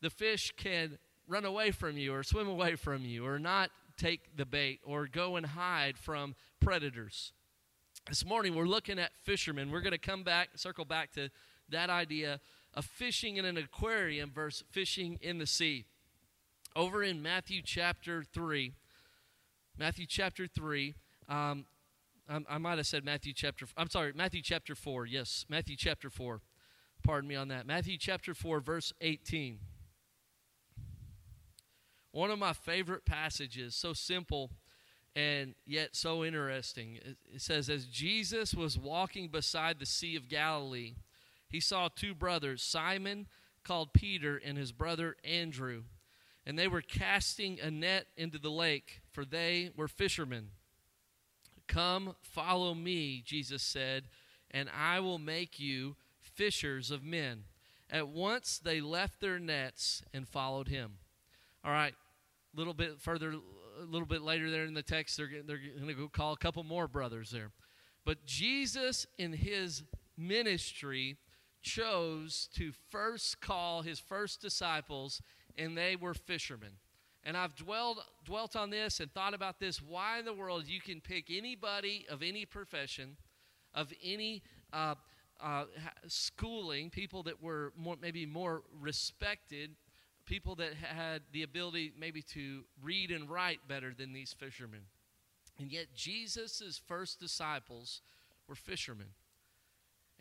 The 0.01 0.09
fish 0.09 0.51
can 0.57 0.97
run 1.29 1.45
away 1.45 1.71
from 1.71 1.97
you, 1.97 2.13
or 2.13 2.21
swim 2.21 2.49
away 2.49 2.75
from 2.75 3.05
you, 3.05 3.25
or 3.25 3.39
not 3.39 3.71
take 3.95 4.35
the 4.35 4.45
bait, 4.45 4.81
or 4.83 5.07
go 5.07 5.37
and 5.37 5.45
hide 5.45 5.97
from 5.97 6.35
predators. 6.59 7.31
This 8.09 8.25
morning, 8.25 8.55
we're 8.55 8.65
looking 8.65 8.99
at 8.99 9.11
fishermen. 9.23 9.71
We're 9.71 9.79
going 9.79 9.91
to 9.93 9.97
come 9.97 10.23
back, 10.23 10.49
circle 10.55 10.83
back 10.83 11.13
to 11.13 11.29
that 11.71 11.89
idea 11.89 12.39
of 12.73 12.85
fishing 12.85 13.37
in 13.37 13.45
an 13.45 13.57
aquarium 13.57 14.31
versus 14.33 14.63
fishing 14.71 15.17
in 15.21 15.37
the 15.37 15.47
sea. 15.47 15.85
Over 16.75 17.03
in 17.03 17.21
Matthew 17.21 17.61
chapter 17.63 18.23
3, 18.23 18.73
Matthew 19.77 20.05
chapter 20.05 20.47
3, 20.47 20.95
um, 21.27 21.65
I, 22.29 22.39
I 22.49 22.57
might 22.57 22.77
have 22.77 22.87
said 22.87 23.03
Matthew 23.03 23.33
chapter, 23.33 23.65
I'm 23.75 23.89
sorry, 23.89 24.13
Matthew 24.15 24.41
chapter 24.41 24.75
4. 24.75 25.05
Yes, 25.05 25.45
Matthew 25.49 25.75
chapter 25.75 26.09
4. 26.09 26.41
Pardon 27.03 27.27
me 27.27 27.35
on 27.35 27.49
that. 27.49 27.65
Matthew 27.65 27.97
chapter 27.97 28.33
4, 28.33 28.59
verse 28.59 28.93
18. 29.01 29.59
One 32.11 32.29
of 32.29 32.39
my 32.39 32.53
favorite 32.53 33.05
passages, 33.05 33.75
so 33.75 33.93
simple 33.93 34.51
and 35.15 35.55
yet 35.65 35.95
so 35.95 36.23
interesting. 36.23 36.99
It 37.33 37.41
says, 37.41 37.69
As 37.69 37.85
Jesus 37.85 38.53
was 38.53 38.77
walking 38.77 39.27
beside 39.29 39.79
the 39.79 39.85
Sea 39.85 40.15
of 40.15 40.29
Galilee, 40.29 40.95
he 41.51 41.59
saw 41.59 41.89
two 41.89 42.15
brothers, 42.15 42.63
Simon 42.63 43.27
called 43.63 43.93
Peter 43.93 44.41
and 44.43 44.57
his 44.57 44.71
brother 44.71 45.15
Andrew. 45.23 45.83
And 46.45 46.57
they 46.57 46.67
were 46.67 46.81
casting 46.81 47.59
a 47.59 47.69
net 47.69 48.07
into 48.17 48.39
the 48.39 48.49
lake, 48.49 49.01
for 49.11 49.25
they 49.25 49.69
were 49.75 49.87
fishermen. 49.87 50.49
Come, 51.67 52.15
follow 52.21 52.73
me, 52.73 53.21
Jesus 53.23 53.61
said, 53.61 54.05
and 54.49 54.69
I 54.75 54.99
will 54.99 55.19
make 55.19 55.59
you 55.59 55.95
fishers 56.19 56.89
of 56.89 57.03
men. 57.03 57.43
At 57.89 58.07
once 58.07 58.57
they 58.57 58.81
left 58.81 59.21
their 59.21 59.39
nets 59.39 60.01
and 60.13 60.27
followed 60.27 60.67
him. 60.67 60.93
All 61.63 61.71
right, 61.71 61.93
a 61.93 62.57
little 62.57 62.73
bit 62.73 62.99
further, 62.99 63.35
a 63.79 63.85
little 63.85 64.07
bit 64.07 64.21
later 64.21 64.49
there 64.49 64.65
in 64.65 64.73
the 64.73 64.81
text, 64.81 65.17
they're, 65.17 65.29
they're 65.45 65.59
going 65.77 65.87
to 65.87 65.93
go 65.93 66.07
call 66.07 66.33
a 66.33 66.37
couple 66.37 66.63
more 66.63 66.87
brothers 66.87 67.29
there. 67.29 67.51
But 68.03 68.25
Jesus, 68.25 69.05
in 69.17 69.33
his 69.33 69.83
ministry, 70.17 71.17
chose 71.61 72.49
to 72.55 72.71
first 72.89 73.41
call 73.41 73.81
his 73.81 73.99
first 73.99 74.41
disciples, 74.41 75.21
and 75.57 75.77
they 75.77 75.95
were 75.95 76.13
fishermen. 76.13 76.73
And 77.23 77.37
I've 77.37 77.55
dwelled, 77.55 77.99
dwelt 78.25 78.55
on 78.55 78.71
this 78.71 78.99
and 78.99 79.11
thought 79.11 79.33
about 79.33 79.59
this. 79.59 79.81
Why 79.81 80.19
in 80.19 80.25
the 80.25 80.33
world 80.33 80.67
you 80.67 80.81
can 80.81 81.01
pick 81.01 81.25
anybody 81.29 82.05
of 82.09 82.23
any 82.23 82.45
profession, 82.45 83.17
of 83.73 83.93
any 84.03 84.41
uh, 84.73 84.95
uh, 85.41 85.65
schooling, 86.07 86.89
people 86.89 87.23
that 87.23 87.41
were 87.41 87.73
more, 87.77 87.95
maybe 88.01 88.25
more 88.25 88.63
respected, 88.79 89.71
people 90.25 90.55
that 90.55 90.73
had 90.73 91.21
the 91.31 91.43
ability 91.43 91.93
maybe 91.99 92.21
to 92.21 92.63
read 92.81 93.11
and 93.11 93.29
write 93.29 93.59
better 93.67 93.93
than 93.93 94.13
these 94.13 94.33
fishermen. 94.33 94.81
And 95.59 95.71
yet 95.71 95.87
Jesus' 95.95 96.81
first 96.87 97.19
disciples 97.19 98.01
were 98.47 98.55
fishermen. 98.55 99.07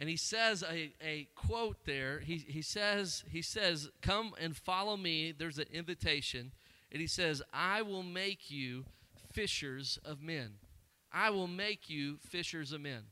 And 0.00 0.08
he 0.08 0.16
says 0.16 0.64
a, 0.64 0.92
a 1.04 1.28
quote 1.36 1.84
there. 1.84 2.20
He, 2.20 2.38
he 2.38 2.62
says, 2.62 3.22
he 3.30 3.42
says, 3.42 3.90
Come 4.00 4.32
and 4.40 4.56
follow 4.56 4.96
me. 4.96 5.30
There's 5.30 5.58
an 5.58 5.66
invitation. 5.70 6.52
And 6.90 7.02
he 7.02 7.06
says, 7.06 7.42
I 7.52 7.82
will 7.82 8.02
make 8.02 8.50
you 8.50 8.86
fishers 9.30 9.98
of 10.02 10.22
men. 10.22 10.54
I 11.12 11.28
will 11.28 11.46
make 11.46 11.90
you 11.90 12.16
fishers 12.16 12.72
of 12.72 12.80
men. 12.80 13.02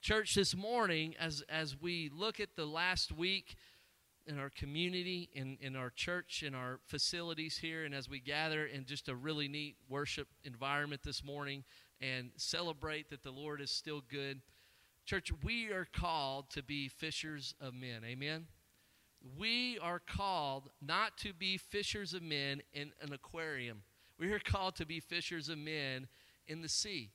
Church, 0.00 0.36
this 0.36 0.54
morning, 0.54 1.16
as, 1.18 1.42
as 1.48 1.76
we 1.80 2.10
look 2.14 2.38
at 2.38 2.54
the 2.54 2.64
last 2.64 3.10
week, 3.10 3.56
in 4.28 4.38
our 4.38 4.50
community, 4.50 5.28
in, 5.34 5.56
in 5.60 5.76
our 5.76 5.90
church, 5.90 6.42
in 6.42 6.54
our 6.54 6.80
facilities 6.86 7.58
here, 7.58 7.84
and 7.84 7.94
as 7.94 8.08
we 8.08 8.18
gather 8.18 8.66
in 8.66 8.84
just 8.84 9.08
a 9.08 9.14
really 9.14 9.48
neat 9.48 9.76
worship 9.88 10.28
environment 10.44 11.02
this 11.04 11.24
morning 11.24 11.64
and 12.00 12.30
celebrate 12.36 13.08
that 13.10 13.22
the 13.22 13.30
Lord 13.30 13.60
is 13.60 13.70
still 13.70 14.02
good. 14.08 14.40
Church, 15.06 15.30
we 15.44 15.70
are 15.70 15.86
called 15.92 16.50
to 16.50 16.64
be 16.64 16.88
fishers 16.88 17.54
of 17.60 17.74
men. 17.74 18.02
Amen? 18.04 18.46
We 19.38 19.78
are 19.78 20.00
called 20.00 20.68
not 20.82 21.16
to 21.18 21.32
be 21.32 21.58
fishers 21.58 22.12
of 22.12 22.22
men 22.22 22.60
in 22.72 22.90
an 23.00 23.12
aquarium. 23.12 23.82
We 24.18 24.32
are 24.32 24.40
called 24.40 24.74
to 24.76 24.86
be 24.86 24.98
fishers 24.98 25.48
of 25.48 25.58
men 25.58 26.08
in 26.48 26.60
the 26.60 26.68
sea. 26.68 27.10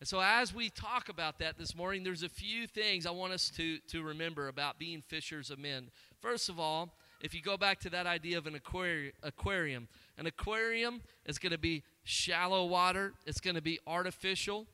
And 0.00 0.08
so, 0.08 0.20
as 0.20 0.52
we 0.52 0.68
talk 0.68 1.08
about 1.08 1.38
that 1.38 1.56
this 1.56 1.76
morning, 1.76 2.02
there's 2.02 2.24
a 2.24 2.28
few 2.28 2.66
things 2.66 3.06
I 3.06 3.12
want 3.12 3.32
us 3.32 3.50
to, 3.56 3.78
to 3.88 4.02
remember 4.02 4.48
about 4.48 4.78
being 4.78 5.00
fishers 5.00 5.50
of 5.50 5.60
men. 5.60 5.90
First 6.20 6.48
of 6.48 6.58
all, 6.58 6.92
if 7.20 7.34
you 7.34 7.40
go 7.40 7.56
back 7.56 7.78
to 7.80 7.90
that 7.90 8.06
idea 8.06 8.36
of 8.36 8.48
an 8.48 8.56
aquarium, 8.56 9.88
an 10.18 10.26
aquarium 10.26 11.02
is 11.24 11.38
going 11.38 11.52
to 11.52 11.58
be 11.58 11.84
shallow 12.02 12.66
water, 12.66 13.14
it's 13.26 13.40
going 13.40 13.56
to 13.56 13.62
be 13.62 13.78
artificial. 13.86 14.66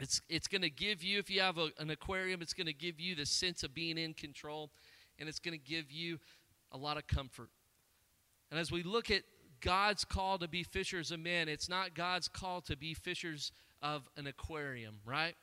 It's, 0.00 0.20
it's 0.28 0.46
going 0.46 0.62
to 0.62 0.70
give 0.70 1.02
you, 1.02 1.18
if 1.18 1.30
you 1.30 1.40
have 1.40 1.58
a, 1.58 1.70
an 1.78 1.90
aquarium, 1.90 2.40
it's 2.42 2.54
going 2.54 2.66
to 2.66 2.72
give 2.72 3.00
you 3.00 3.14
the 3.14 3.26
sense 3.26 3.62
of 3.62 3.74
being 3.74 3.98
in 3.98 4.14
control, 4.14 4.70
and 5.18 5.28
it's 5.28 5.38
going 5.38 5.58
to 5.58 5.64
give 5.64 5.90
you 5.90 6.18
a 6.72 6.76
lot 6.76 6.96
of 6.96 7.06
comfort. 7.06 7.50
And 8.50 8.58
as 8.58 8.70
we 8.70 8.82
look 8.82 9.10
at 9.10 9.22
God's 9.60 10.04
call 10.04 10.38
to 10.38 10.48
be 10.48 10.62
fishers 10.62 11.10
of 11.10 11.20
men, 11.20 11.48
it's 11.48 11.68
not 11.68 11.94
God's 11.94 12.28
call 12.28 12.60
to 12.62 12.76
be 12.76 12.94
fishers 12.94 13.52
of 13.82 14.08
an 14.16 14.26
aquarium, 14.26 14.96
right? 15.04 15.34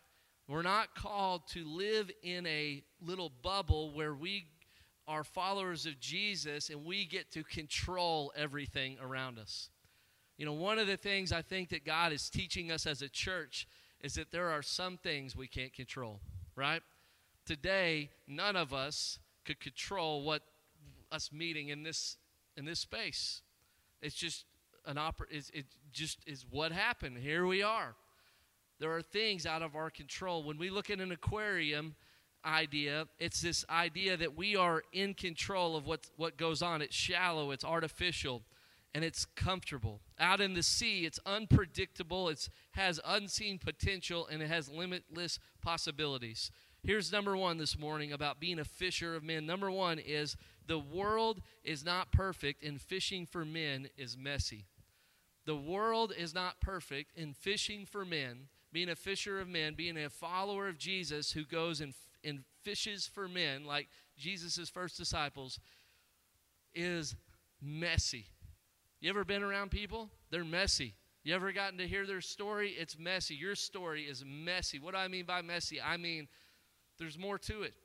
We're 0.48 0.62
not 0.62 0.96
called 0.96 1.48
to 1.50 1.66
live 1.66 2.10
in 2.24 2.46
a 2.46 2.84
little 3.02 3.32
bubble 3.42 3.92
where 3.94 4.14
we 4.14 4.46
are 5.08 5.24
followers 5.24 5.86
of 5.86 6.00
Jesus 6.00 6.70
and 6.70 6.86
we 6.86 7.06
get 7.06 7.32
to 7.32 7.44
control 7.44 8.32
everything 8.36 8.98
around 9.02 9.40
us. 9.40 9.70
You 10.38 10.46
know, 10.46 10.54
one 10.54 10.80
of 10.80 10.88
the 10.88 10.98
things 10.98 11.32
I 11.32 11.42
think 11.42 11.70
that 11.70 11.86
God 11.86 12.12
is 12.12 12.30
teaching 12.30 12.72
us 12.72 12.86
as 12.86 13.02
a 13.02 13.10
church 13.10 13.68
is 14.02 14.16
that 14.16 14.32
there 14.32 14.50
are 14.50 14.62
some 14.62 14.98
things 14.98 15.36
we 15.36 15.48
can't 15.48 15.74
control, 15.74 16.20
right? 16.56 16.82
Today, 17.46 18.10
none 18.28 18.56
of 18.56 18.74
us 18.74 19.20
could 19.46 19.60
control 19.60 20.24
what 20.24 20.42
us 21.12 21.32
meeting 21.32 21.70
in 21.70 21.84
this 21.84 22.18
in 22.58 22.66
this 22.66 22.80
space. 22.80 23.42
It's 24.02 24.16
just 24.16 24.46
an 24.86 24.98
opera. 24.98 25.28
It 25.30 25.66
just 25.92 26.20
is 26.26 26.46
what 26.50 26.72
happened. 26.72 27.18
Here 27.18 27.46
we 27.46 27.64
are. 27.64 27.96
There 28.80 28.94
are 28.96 29.02
things 29.02 29.46
out 29.46 29.62
of 29.62 29.76
our 29.76 29.90
control. 29.90 30.44
When 30.44 30.58
we 30.58 30.70
look 30.70 30.90
at 30.90 31.00
an 31.00 31.12
aquarium 31.12 31.96
idea, 32.46 33.08
it's 33.20 33.42
this 33.42 33.66
idea 33.70 34.18
that 34.18 34.36
we 34.36 34.56
are 34.56 34.84
in 34.94 35.14
control 35.14 35.76
of 35.76 35.86
what, 35.86 36.08
what 36.18 36.38
goes 36.38 36.62
on. 36.62 36.82
It's 36.82 36.96
shallow, 36.96 37.52
it's 37.52 37.64
artificial, 37.64 38.44
and 38.96 39.04
it's 39.04 39.26
comfortable. 39.26 40.00
Out 40.18 40.40
in 40.40 40.54
the 40.54 40.64
sea, 40.64 41.06
it's 41.06 41.20
unpredictable, 41.26 42.30
it 42.30 42.48
has 42.72 42.98
unseen 43.04 43.60
potential, 43.60 44.26
and 44.26 44.42
it 44.42 44.48
has 44.48 44.70
limitless 44.70 45.38
possibilities. 45.62 46.50
Here's 46.82 47.12
number 47.12 47.36
one 47.36 47.58
this 47.58 47.78
morning 47.78 48.14
about 48.14 48.40
being 48.40 48.58
a 48.58 48.64
fisher 48.64 49.14
of 49.14 49.22
men. 49.22 49.46
Number 49.46 49.70
one 49.70 50.00
is 50.00 50.38
the 50.66 50.80
world 50.80 51.42
is 51.62 51.84
not 51.84 52.14
perfect, 52.14 52.64
and 52.64 52.80
fishing 52.80 53.26
for 53.26 53.44
men 53.44 53.90
is 53.98 54.18
messy. 54.18 54.68
The 55.46 55.58
world 55.58 56.14
is 56.18 56.34
not 56.34 56.62
perfect, 56.62 57.12
and 57.18 57.36
fishing 57.36 57.86
for 57.86 58.06
men 58.06 58.48
being 58.72 58.88
a 58.88 58.96
fisher 58.96 59.42
of 59.42 59.50
men, 59.50 59.74
being 59.74 59.98
a 59.98 60.10
follower 60.10 60.70
of 60.70 60.78
Jesus 60.78 61.34
who 61.34 61.44
goes 61.44 61.82
and, 61.82 61.94
and 62.24 62.46
fishes 62.64 63.10
for 63.14 63.28
men, 63.28 63.66
like 63.66 63.90
Jesus' 64.18 64.70
first 64.70 64.98
disciples, 64.98 65.60
is 66.74 67.18
messy. 67.62 68.28
You 69.06 69.12
ever 69.12 69.24
been 69.24 69.44
around 69.44 69.70
people? 69.70 70.10
They're 70.32 70.44
messy. 70.44 70.96
You 71.24 71.36
ever 71.36 71.52
gotten 71.52 71.78
to 71.78 71.88
hear 71.88 72.08
their 72.08 72.22
story? 72.22 72.72
It's 72.72 72.98
messy. 72.98 73.36
Your 73.36 73.54
story 73.54 74.02
is 74.02 74.24
messy. 74.26 74.80
What 74.80 74.96
do 74.96 74.98
I 74.98 75.08
mean 75.10 75.26
by 75.26 75.44
messy? 75.44 75.80
I 75.80 75.98
mean, 75.98 76.28
there's 76.98 77.16
more 77.16 77.38
to 77.38 77.62
it. 77.62 77.76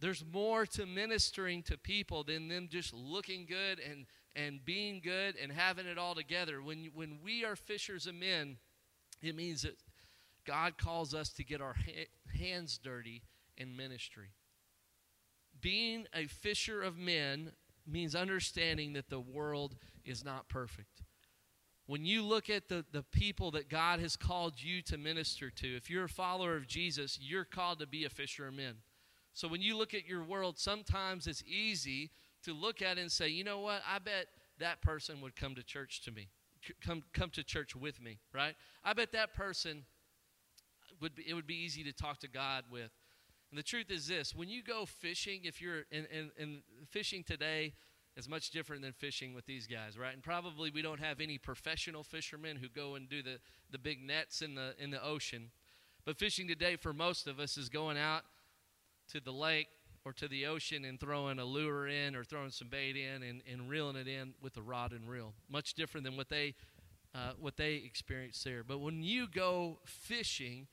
There's 0.00 0.24
more 0.24 0.64
to 0.64 0.86
ministering 0.86 1.64
to 1.64 1.76
people 1.76 2.24
than 2.24 2.48
them 2.48 2.68
just 2.70 2.94
looking 2.94 3.44
good 3.44 3.78
and, 3.78 4.06
and 4.34 4.64
being 4.64 5.02
good 5.04 5.36
and 5.36 5.52
having 5.52 5.84
it 5.84 5.98
all 5.98 6.14
together. 6.14 6.62
When, 6.62 6.92
when 6.94 7.18
we 7.22 7.44
are 7.44 7.54
fishers 7.54 8.06
of 8.06 8.14
men, 8.14 8.56
it 9.20 9.36
means 9.36 9.60
that 9.60 9.76
God 10.46 10.78
calls 10.78 11.12
us 11.12 11.28
to 11.34 11.44
get 11.44 11.60
our 11.60 11.74
ha- 11.74 12.38
hands 12.38 12.80
dirty 12.82 13.20
in 13.58 13.76
ministry. 13.76 14.30
Being 15.60 16.06
a 16.14 16.24
fisher 16.24 16.80
of 16.80 16.96
men 16.96 17.52
means 17.88 18.14
understanding 18.14 18.92
that 18.94 19.08
the 19.08 19.20
world 19.20 19.76
is 20.04 20.24
not 20.24 20.48
perfect. 20.48 21.02
When 21.86 22.04
you 22.04 22.22
look 22.22 22.50
at 22.50 22.68
the, 22.68 22.84
the 22.92 23.02
people 23.02 23.50
that 23.52 23.70
God 23.70 23.98
has 24.00 24.14
called 24.14 24.54
you 24.62 24.82
to 24.82 24.98
minister 24.98 25.50
to, 25.50 25.76
if 25.76 25.88
you're 25.88 26.04
a 26.04 26.08
follower 26.08 26.54
of 26.54 26.66
Jesus, 26.66 27.18
you're 27.20 27.44
called 27.44 27.78
to 27.78 27.86
be 27.86 28.04
a 28.04 28.10
fisher 28.10 28.46
of 28.46 28.54
men. 28.54 28.74
So 29.32 29.48
when 29.48 29.62
you 29.62 29.76
look 29.76 29.94
at 29.94 30.06
your 30.06 30.22
world, 30.22 30.58
sometimes 30.58 31.26
it's 31.26 31.42
easy 31.44 32.10
to 32.44 32.52
look 32.52 32.82
at 32.82 32.98
it 32.98 33.00
and 33.00 33.10
say, 33.10 33.28
you 33.28 33.42
know 33.42 33.60
what, 33.60 33.82
I 33.88 33.98
bet 34.00 34.26
that 34.58 34.82
person 34.82 35.20
would 35.22 35.34
come 35.34 35.54
to 35.54 35.62
church 35.62 36.02
to 36.02 36.12
me, 36.12 36.28
come, 36.84 37.04
come 37.14 37.30
to 37.30 37.42
church 37.42 37.74
with 37.74 38.02
me, 38.02 38.18
right? 38.34 38.54
I 38.84 38.92
bet 38.92 39.12
that 39.12 39.32
person 39.32 39.84
would 41.00 41.14
be, 41.14 41.24
it 41.26 41.34
would 41.34 41.46
be 41.46 41.54
easy 41.54 41.84
to 41.84 41.92
talk 41.92 42.18
to 42.20 42.28
God 42.28 42.64
with. 42.70 42.90
And 43.50 43.58
the 43.58 43.62
truth 43.62 43.90
is 43.90 44.06
this 44.06 44.34
when 44.34 44.48
you 44.48 44.62
go 44.62 44.84
fishing, 44.84 45.40
if 45.44 45.60
you're 45.60 45.84
in, 45.90 46.06
in, 46.06 46.30
in 46.38 46.62
fishing 46.90 47.22
today, 47.24 47.74
is 48.16 48.28
much 48.28 48.50
different 48.50 48.82
than 48.82 48.92
fishing 48.92 49.32
with 49.32 49.46
these 49.46 49.68
guys, 49.68 49.96
right? 49.96 50.12
And 50.12 50.22
probably 50.22 50.72
we 50.72 50.82
don't 50.82 50.98
have 50.98 51.20
any 51.20 51.38
professional 51.38 52.02
fishermen 52.02 52.56
who 52.56 52.68
go 52.68 52.96
and 52.96 53.08
do 53.08 53.22
the, 53.22 53.38
the 53.70 53.78
big 53.78 54.02
nets 54.02 54.42
in 54.42 54.56
the 54.56 54.74
in 54.78 54.90
the 54.90 55.02
ocean. 55.02 55.50
But 56.04 56.18
fishing 56.18 56.48
today 56.48 56.76
for 56.76 56.92
most 56.92 57.26
of 57.26 57.38
us 57.38 57.56
is 57.56 57.68
going 57.68 57.96
out 57.96 58.22
to 59.12 59.20
the 59.20 59.32
lake 59.32 59.68
or 60.04 60.12
to 60.14 60.26
the 60.26 60.46
ocean 60.46 60.84
and 60.84 60.98
throwing 60.98 61.38
a 61.38 61.44
lure 61.44 61.86
in 61.86 62.16
or 62.16 62.24
throwing 62.24 62.50
some 62.50 62.68
bait 62.68 62.96
in 62.96 63.22
and, 63.22 63.42
and 63.50 63.68
reeling 63.68 63.96
it 63.96 64.08
in 64.08 64.34
with 64.42 64.56
a 64.56 64.62
rod 64.62 64.92
and 64.92 65.08
reel. 65.08 65.34
Much 65.48 65.74
different 65.74 66.04
than 66.04 66.16
what 66.16 66.28
they 66.28 66.54
uh, 67.14 67.32
what 67.38 67.56
they 67.56 67.74
experience 67.74 68.42
there. 68.42 68.64
But 68.64 68.78
when 68.78 69.02
you 69.02 69.28
go 69.28 69.78
fishing, 69.84 70.66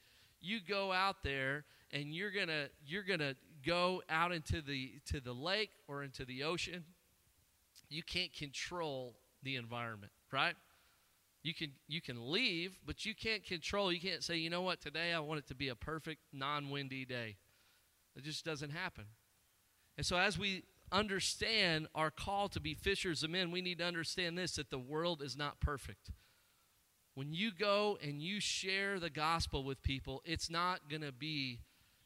you 0.46 0.60
go 0.68 0.92
out 0.92 1.24
there 1.24 1.66
and 1.92 2.14
you're 2.14 2.32
gonna 2.32 2.68
you're 2.86 3.04
gonna 3.04 3.36
go 3.66 4.02
out 4.10 4.32
into 4.32 4.62
the 4.62 4.94
to 5.06 5.20
the 5.20 5.34
lake 5.34 5.72
or 5.88 6.04
into 6.04 6.26
the 6.26 6.44
ocean 6.44 6.84
you 7.90 8.04
can't 8.04 8.34
control 8.34 9.16
the 9.44 9.56
environment 9.56 10.12
right? 10.32 10.56
You 11.44 11.54
can 11.54 11.72
you 11.88 12.02
can 12.02 12.32
leave 12.32 12.78
but 12.86 13.06
you 13.06 13.16
can't 13.16 13.44
control 13.44 13.92
you 13.92 14.00
can't 14.00 14.24
say 14.24 14.38
you 14.38 14.50
know 14.50 14.62
what? 14.62 14.82
Today 14.82 15.14
i 15.14 15.20
want 15.20 15.40
it 15.40 15.48
to 15.48 15.56
be 15.56 15.70
a 15.70 15.76
perfect 15.76 16.22
non-windy 16.34 17.06
day. 17.06 17.38
It 18.16 18.24
just 18.24 18.46
doesn't 18.46 18.72
happen. 18.72 19.06
And 19.98 20.06
so 20.06 20.18
as 20.18 20.38
we 20.38 20.64
understand 20.92 21.88
our 21.96 22.12
call 22.12 22.48
to 22.50 22.60
be 22.60 22.74
fishers 22.74 23.24
of 23.24 23.30
men 23.30 23.52
we 23.52 23.62
need 23.62 23.80
to 23.80 23.86
understand 23.86 24.38
this 24.38 24.56
that 24.56 24.70
the 24.70 24.80
world 24.80 25.22
is 25.22 25.36
not 25.36 25.60
perfect 25.60 26.12
when 27.16 27.34
you 27.34 27.52
go 27.52 27.98
and 28.04 28.22
you 28.22 28.40
share 28.40 29.00
the 29.00 29.10
gospel 29.10 29.64
with 29.64 29.82
people, 29.82 30.22
it's 30.26 30.50
not 30.50 30.90
going 30.90 31.02
to 31.02 31.14
be 31.14 31.62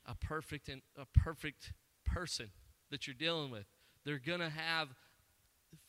a 0.05 0.15
perfect 0.15 0.69
and 0.69 0.81
a 0.97 1.05
perfect 1.19 1.73
person 2.05 2.51
that 2.91 3.07
you're 3.07 3.15
dealing 3.15 3.51
with. 3.51 3.65
They're 4.05 4.19
going 4.19 4.39
to 4.39 4.49
have 4.49 4.89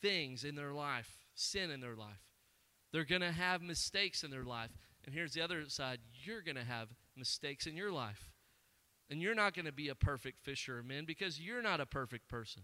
things 0.01 0.43
in 0.43 0.55
their 0.55 0.73
life, 0.73 1.17
sin 1.35 1.69
in 1.69 1.81
their 1.81 1.95
life. 1.95 2.21
They're 2.91 3.05
going 3.05 3.21
to 3.21 3.31
have 3.31 3.61
mistakes 3.61 4.23
in 4.23 4.31
their 4.31 4.43
life. 4.43 4.71
And 5.05 5.13
here's 5.15 5.33
the 5.33 5.41
other 5.41 5.63
side 5.69 5.99
you're 6.23 6.41
going 6.41 6.57
to 6.57 6.63
have 6.63 6.89
mistakes 7.15 7.67
in 7.67 7.77
your 7.77 7.91
life. 7.91 8.31
And 9.09 9.21
you're 9.21 9.35
not 9.35 9.53
going 9.53 9.65
to 9.65 9.71
be 9.71 9.89
a 9.89 9.95
perfect 9.95 10.39
fisher 10.41 10.79
of 10.79 10.85
men 10.85 11.05
because 11.05 11.39
you're 11.39 11.61
not 11.61 11.81
a 11.81 11.85
perfect 11.85 12.27
person. 12.27 12.63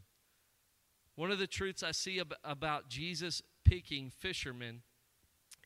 One 1.15 1.31
of 1.31 1.39
the 1.39 1.47
truths 1.47 1.83
I 1.83 1.91
see 1.91 2.19
ab- 2.19 2.35
about 2.43 2.89
Jesus 2.89 3.41
picking 3.65 4.09
fishermen 4.09 4.81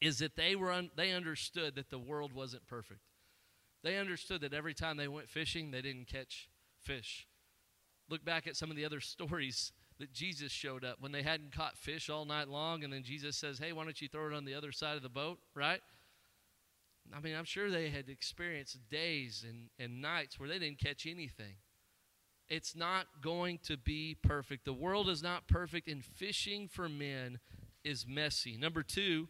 is 0.01 0.17
that 0.17 0.36
they 0.36 0.55
were 0.55 0.72
un- 0.72 0.89
they 0.96 1.12
understood 1.12 1.75
that 1.75 1.89
the 1.89 2.00
world 2.00 2.34
wasn't 2.34 2.67
perfect. 2.67 3.01
They 3.84 3.98
understood 3.98 4.41
that 4.41 4.53
every 4.53 4.74
time 4.74 4.98
they 4.98 5.08
went 5.08 5.29
fishing, 5.29 5.72
they 5.72 5.81
didn't 5.81 6.08
catch 6.08 6.50
fish. 6.81 7.27
Look 8.10 8.25
back 8.25 8.48
at 8.48 8.55
some 8.55 8.70
of 8.70 8.75
the 8.75 8.86
other 8.86 9.00
stories 9.00 9.72
that 10.00 10.12
Jesus 10.12 10.51
showed 10.51 10.84
up 10.84 10.98
when 11.00 11.12
they 11.12 11.22
hadn't 11.22 11.55
caught 11.55 11.77
fish 11.77 12.10
all 12.10 12.25
night 12.25 12.48
long, 12.48 12.84
and 12.84 12.91
then 12.91 13.03
Jesus 13.03 13.38
says, 13.38 13.60
Hey, 13.60 13.72
why 13.72 13.84
don't 13.84 14.01
you 14.01 14.08
throw 14.08 14.27
it 14.27 14.34
on 14.34 14.46
the 14.46 14.55
other 14.55 14.72
side 14.72 14.98
of 14.98 15.03
the 15.03 15.10
boat, 15.10 15.38
right? 15.55 15.81
I 17.15 17.20
mean, 17.20 17.36
I'm 17.36 17.46
sure 17.46 17.70
they 17.70 17.89
had 17.89 18.10
experienced 18.10 18.77
days 18.89 19.46
and, 19.48 19.70
and 19.79 20.01
nights 20.01 20.39
where 20.39 20.48
they 20.48 20.60
didn't 20.60 20.79
catch 20.79 21.05
anything. 21.05 21.55
It's 22.48 22.75
not 22.75 23.08
going 23.22 23.60
to 23.63 23.77
be 23.77 24.15
perfect. 24.22 24.65
The 24.65 24.74
world 24.74 25.10
is 25.10 25.24
not 25.24 25.48
perfect, 25.48 25.88
and 25.88 26.03
fishing 26.03 26.67
for 26.67 26.89
men 26.89 27.39
is 27.84 28.05
messy. 28.08 28.58
Number 28.58 28.84
two, 28.84 29.29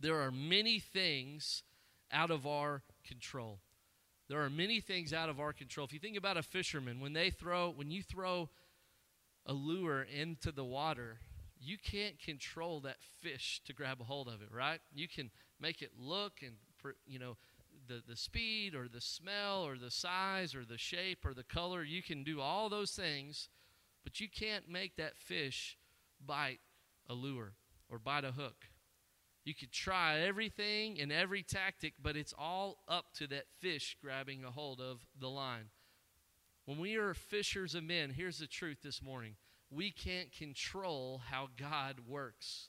there 0.00 0.20
are 0.20 0.30
many 0.30 0.78
things 0.78 1.62
out 2.10 2.30
of 2.30 2.46
our 2.46 2.82
control. 3.06 3.60
There 4.28 4.42
are 4.42 4.50
many 4.50 4.80
things 4.80 5.12
out 5.12 5.28
of 5.28 5.40
our 5.40 5.52
control. 5.52 5.84
If 5.84 5.92
you 5.92 5.98
think 5.98 6.16
about 6.16 6.36
a 6.36 6.42
fisherman, 6.42 7.00
when 7.00 7.12
they 7.12 7.30
throw, 7.30 7.70
when 7.70 7.90
you 7.90 8.02
throw 8.02 8.48
a 9.46 9.52
lure 9.52 10.02
into 10.02 10.52
the 10.52 10.64
water, 10.64 11.18
you 11.60 11.76
can't 11.76 12.18
control 12.18 12.80
that 12.80 12.96
fish 13.20 13.60
to 13.66 13.72
grab 13.72 14.00
a 14.00 14.04
hold 14.04 14.28
of 14.28 14.40
it, 14.40 14.48
right? 14.52 14.80
You 14.94 15.08
can 15.08 15.30
make 15.60 15.82
it 15.82 15.90
look 15.98 16.42
and, 16.42 16.54
you 17.06 17.18
know, 17.18 17.36
the, 17.86 18.02
the 18.08 18.16
speed 18.16 18.74
or 18.74 18.88
the 18.88 19.00
smell 19.00 19.66
or 19.66 19.76
the 19.76 19.90
size 19.90 20.54
or 20.54 20.64
the 20.64 20.78
shape 20.78 21.26
or 21.26 21.34
the 21.34 21.42
color. 21.42 21.82
You 21.82 22.02
can 22.02 22.22
do 22.22 22.40
all 22.40 22.68
those 22.68 22.92
things, 22.92 23.48
but 24.04 24.20
you 24.20 24.28
can't 24.28 24.68
make 24.70 24.96
that 24.96 25.18
fish 25.18 25.76
bite 26.24 26.60
a 27.08 27.14
lure 27.14 27.54
or 27.88 27.98
bite 27.98 28.24
a 28.24 28.32
hook. 28.32 28.69
You 29.44 29.54
could 29.54 29.72
try 29.72 30.18
everything 30.18 31.00
and 31.00 31.10
every 31.10 31.42
tactic, 31.42 31.94
but 32.02 32.16
it's 32.16 32.34
all 32.38 32.78
up 32.88 33.06
to 33.14 33.26
that 33.28 33.46
fish 33.60 33.96
grabbing 34.02 34.44
a 34.44 34.50
hold 34.50 34.80
of 34.80 35.00
the 35.18 35.28
line. 35.28 35.70
When 36.66 36.78
we 36.78 36.96
are 36.96 37.14
fishers 37.14 37.74
of 37.74 37.82
men, 37.82 38.10
here's 38.10 38.38
the 38.38 38.46
truth 38.46 38.78
this 38.82 39.02
morning 39.02 39.36
we 39.70 39.90
can't 39.90 40.32
control 40.32 41.22
how 41.30 41.48
God 41.56 42.00
works. 42.06 42.68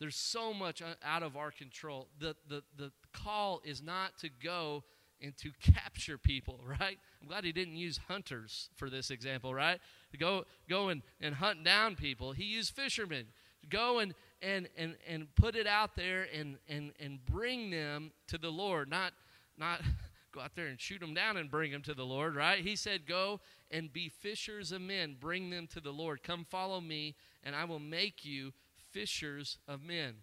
There's 0.00 0.16
so 0.16 0.52
much 0.52 0.82
out 1.04 1.22
of 1.22 1.36
our 1.36 1.52
control. 1.52 2.08
The, 2.18 2.34
the, 2.48 2.64
the 2.76 2.90
call 3.12 3.62
is 3.64 3.80
not 3.80 4.18
to 4.18 4.28
go 4.28 4.82
and 5.22 5.36
to 5.36 5.52
capture 5.60 6.18
people, 6.18 6.60
right? 6.66 6.98
I'm 7.20 7.28
glad 7.28 7.44
he 7.44 7.52
didn't 7.52 7.76
use 7.76 8.00
hunters 8.08 8.68
for 8.74 8.90
this 8.90 9.10
example, 9.10 9.54
right? 9.54 9.78
To 10.10 10.18
go, 10.18 10.44
go 10.68 10.88
and, 10.88 11.02
and 11.20 11.36
hunt 11.36 11.62
down 11.64 11.94
people. 11.94 12.32
He 12.32 12.44
used 12.44 12.74
fishermen. 12.74 13.26
Go 13.68 14.00
and, 14.00 14.14
and, 14.42 14.68
and, 14.76 14.96
and 15.08 15.34
put 15.36 15.54
it 15.54 15.66
out 15.66 15.94
there 15.94 16.26
and, 16.36 16.56
and, 16.68 16.92
and 17.00 17.24
bring 17.24 17.70
them 17.70 18.10
to 18.26 18.36
the 18.36 18.50
Lord, 18.50 18.90
not, 18.90 19.12
not 19.56 19.80
go 20.32 20.40
out 20.40 20.54
there 20.56 20.66
and 20.66 20.80
shoot 20.80 21.00
them 21.00 21.14
down 21.14 21.36
and 21.36 21.50
bring 21.50 21.70
them 21.70 21.82
to 21.82 21.94
the 21.94 22.04
Lord, 22.04 22.34
right? 22.34 22.58
He 22.58 22.74
said, 22.74 23.06
Go 23.06 23.40
and 23.70 23.92
be 23.92 24.08
fishers 24.08 24.72
of 24.72 24.80
men, 24.80 25.16
bring 25.18 25.50
them 25.50 25.66
to 25.68 25.80
the 25.80 25.92
Lord. 25.92 26.22
Come 26.22 26.44
follow 26.44 26.80
me, 26.80 27.14
and 27.44 27.54
I 27.54 27.64
will 27.64 27.78
make 27.78 28.24
you 28.24 28.52
fishers 28.92 29.58
of 29.68 29.82
men. 29.82 30.14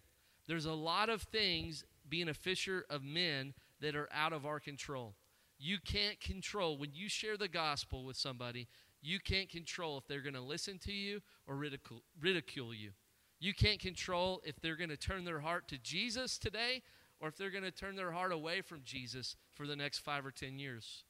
There's 0.48 0.66
a 0.66 0.74
lot 0.74 1.10
of 1.10 1.24
things 1.24 1.86
being 2.10 2.28
a 2.28 2.34
fisher 2.34 2.86
of 2.90 3.04
men 3.04 3.54
that 3.82 3.96
are 3.96 4.10
out 4.14 4.34
of 4.34 4.46
our 4.46 4.60
control. 4.60 5.14
You 5.60 5.78
can't 5.84 6.20
control 6.20 6.78
when 6.78 6.90
you 6.94 7.10
share 7.10 7.38
the 7.38 7.48
gospel 7.48 8.04
with 8.04 8.18
somebody, 8.18 8.68
you 9.02 9.20
can't 9.20 9.50
control 9.50 9.98
if 9.98 10.08
they're 10.08 10.22
going 10.22 10.34
to 10.34 10.42
listen 10.42 10.78
to 10.80 10.92
you 10.92 11.22
or 11.48 11.56
ridicule, 11.56 12.02
ridicule 12.20 12.74
you. 12.74 12.92
You 13.40 13.54
can't 13.54 13.80
control 13.80 14.42
if 14.44 14.60
they're 14.60 14.76
going 14.76 14.90
to 14.90 14.98
turn 14.98 15.24
their 15.24 15.40
heart 15.40 15.68
to 15.70 15.78
Jesus 15.78 16.38
today 16.38 16.84
or 17.20 17.30
if 17.30 17.38
they're 17.38 17.50
going 17.50 17.64
to 17.64 17.72
turn 17.72 17.96
their 17.96 18.12
heart 18.12 18.32
away 18.32 18.62
from 18.62 18.82
Jesus 18.84 19.36
for 19.54 19.66
the 19.66 19.76
next 19.76 20.00
five 20.00 20.26
or 20.26 20.32
ten 20.32 20.60
years. 20.60 21.04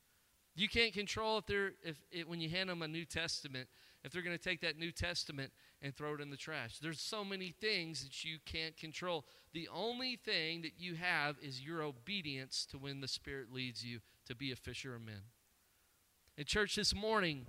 You 0.55 0.67
can't 0.67 0.93
control 0.93 1.37
if 1.37 1.45
they're 1.45 1.71
if 1.83 1.97
it, 2.11 2.27
when 2.27 2.41
you 2.41 2.49
hand 2.49 2.69
them 2.69 2.81
a 2.81 2.87
New 2.87 3.05
Testament, 3.05 3.67
if 4.03 4.11
they're 4.11 4.21
going 4.21 4.37
to 4.37 4.43
take 4.43 4.61
that 4.61 4.77
New 4.77 4.91
Testament 4.91 5.51
and 5.81 5.95
throw 5.95 6.15
it 6.15 6.21
in 6.21 6.29
the 6.29 6.37
trash. 6.37 6.79
There's 6.79 6.99
so 6.99 7.23
many 7.23 7.51
things 7.51 8.03
that 8.03 8.23
you 8.23 8.37
can't 8.45 8.75
control. 8.75 9.25
The 9.53 9.69
only 9.73 10.15
thing 10.17 10.61
that 10.63 10.73
you 10.77 10.95
have 10.95 11.37
is 11.41 11.61
your 11.61 11.81
obedience 11.81 12.67
to 12.71 12.77
when 12.77 13.01
the 13.01 13.07
Spirit 13.07 13.53
leads 13.53 13.85
you 13.85 13.99
to 14.27 14.35
be 14.35 14.51
a 14.51 14.55
fisher 14.55 14.95
of 14.95 15.01
men. 15.01 15.21
In 16.37 16.45
church 16.45 16.75
this 16.75 16.93
morning, 16.93 17.47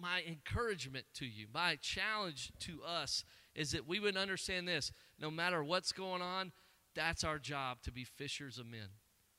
my 0.00 0.22
encouragement 0.26 1.06
to 1.14 1.26
you, 1.26 1.46
my 1.52 1.76
challenge 1.76 2.52
to 2.60 2.82
us 2.84 3.24
is 3.58 3.72
that 3.72 3.88
we 3.88 3.98
would 3.98 4.16
understand 4.16 4.68
this 4.68 4.92
no 5.18 5.32
matter 5.32 5.64
what's 5.64 5.90
going 5.90 6.22
on, 6.22 6.52
that's 6.94 7.24
our 7.24 7.40
job 7.40 7.82
to 7.82 7.90
be 7.90 8.04
fishers 8.04 8.56
of 8.56 8.66
men. 8.66 8.88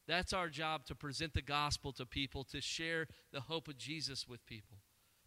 That's 0.08 0.34
our 0.34 0.50
job 0.50 0.86
to 0.88 0.96
present 0.96 1.34
the 1.34 1.42
gospel 1.42 1.94
to 1.94 2.06
people, 2.06 2.44
to 2.46 2.60
share 2.60 3.08
the 3.32 3.40
hope 3.40 3.70
of 3.70 3.78
Jesus 3.78 4.28
with 4.28 4.46
people. 4.46 4.80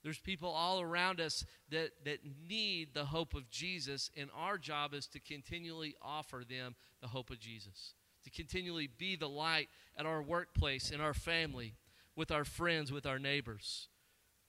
There's 0.03 0.19
people 0.19 0.51
all 0.51 0.83
around 0.83 1.21
us 1.21 1.47
that, 1.71 1.93
that 2.05 2.19
need 2.49 2.93
the 2.93 3.07
hope 3.07 3.35
of 3.35 3.49
Jesus, 3.49 4.11
and 4.15 4.29
our 4.37 4.59
job 4.59 4.93
is 4.93 5.07
to 5.09 5.21
continually 5.21 5.95
offer 6.03 6.43
them 6.47 6.75
the 7.01 7.09
hope 7.09 7.31
of 7.31 7.39
Jesus, 7.39 7.95
to 8.25 8.31
continually 8.31 8.91
be 8.99 9.17
the 9.17 9.29
light 9.29 9.69
at 9.97 10.05
our 10.05 10.21
workplace, 10.21 10.91
in 10.91 11.01
our 11.01 11.15
family, 11.15 11.77
with 12.15 12.31
our 12.31 12.45
friends, 12.45 12.93
with 12.93 13.07
our 13.07 13.19
neighbors. 13.19 13.89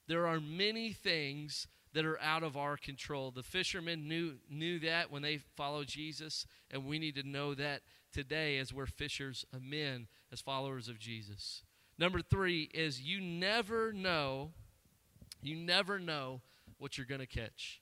There 0.07 0.27
are 0.27 0.41
many 0.41 0.91
things 0.91 1.67
that 1.93 2.05
are 2.05 2.19
out 2.19 2.43
of 2.43 2.57
our 2.57 2.77
control. 2.77 3.31
The 3.31 3.43
fishermen 3.43 4.07
knew, 4.07 4.35
knew 4.49 4.79
that 4.79 5.11
when 5.11 5.21
they 5.21 5.39
followed 5.55 5.87
Jesus, 5.87 6.45
and 6.71 6.85
we 6.85 6.99
need 6.99 7.15
to 7.15 7.23
know 7.23 7.53
that 7.53 7.81
today 8.11 8.57
as 8.57 8.73
we're 8.73 8.85
fishers 8.85 9.45
of 9.53 9.63
men, 9.63 10.07
as 10.31 10.41
followers 10.41 10.87
of 10.87 10.99
Jesus. 10.99 11.63
Number 11.97 12.21
three 12.21 12.69
is 12.73 13.01
you 13.01 13.21
never 13.21 13.93
know, 13.93 14.51
you 15.41 15.55
never 15.55 15.99
know 15.99 16.41
what 16.77 16.97
you're 16.97 17.07
going 17.07 17.21
to 17.21 17.27
catch. 17.27 17.81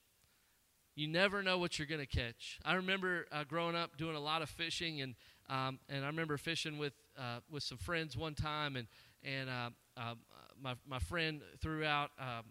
You 0.96 1.08
never 1.08 1.42
know 1.42 1.58
what 1.58 1.80
you're 1.80 1.88
going 1.88 2.02
to 2.02 2.06
catch. 2.06 2.60
I 2.66 2.74
remember 2.74 3.26
uh, 3.32 3.46
growing 3.46 3.76
up 3.76 3.98
doing 3.98 4.16
a 4.16 4.20
lot 4.20 4.42
of 4.42 4.50
fishing, 4.50 5.02
and 5.02 5.16
um, 5.50 5.80
and 5.90 6.04
I 6.04 6.08
remember 6.08 6.38
fishing 6.38 6.78
with 6.78 6.94
uh, 7.18 7.40
with 7.50 7.64
some 7.64 7.78
friends 7.78 8.18
one 8.18 8.36
time, 8.36 8.76
and 8.76 8.88
and 9.24 9.50
uh, 9.50 9.70
uh 9.96 10.16
my 10.62 10.76
my 10.86 11.00
friend 11.00 11.42
threw 11.62 11.86
out 11.86 12.12
um, 12.20 12.44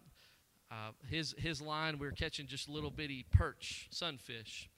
uh, 0.71 0.91
his 1.09 1.35
his 1.37 1.61
line. 1.61 1.99
We 1.99 2.07
were 2.07 2.13
catching 2.13 2.47
just 2.47 2.69
little 2.69 2.91
bitty 2.91 3.25
perch, 3.31 3.87
sunfish, 3.91 4.69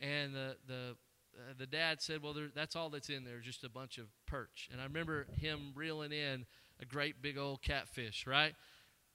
and 0.00 0.34
the 0.34 0.56
the 0.66 0.96
uh, 1.36 1.52
the 1.56 1.66
dad 1.66 2.02
said, 2.02 2.22
"Well, 2.22 2.32
there, 2.32 2.48
that's 2.54 2.74
all 2.74 2.90
that's 2.90 3.08
in 3.08 3.24
there, 3.24 3.38
just 3.40 3.64
a 3.64 3.68
bunch 3.68 3.98
of 3.98 4.06
perch." 4.26 4.68
And 4.72 4.80
I 4.80 4.84
remember 4.84 5.26
him 5.36 5.72
reeling 5.74 6.12
in 6.12 6.46
a 6.80 6.84
great 6.84 7.22
big 7.22 7.38
old 7.38 7.62
catfish, 7.62 8.26
right? 8.26 8.54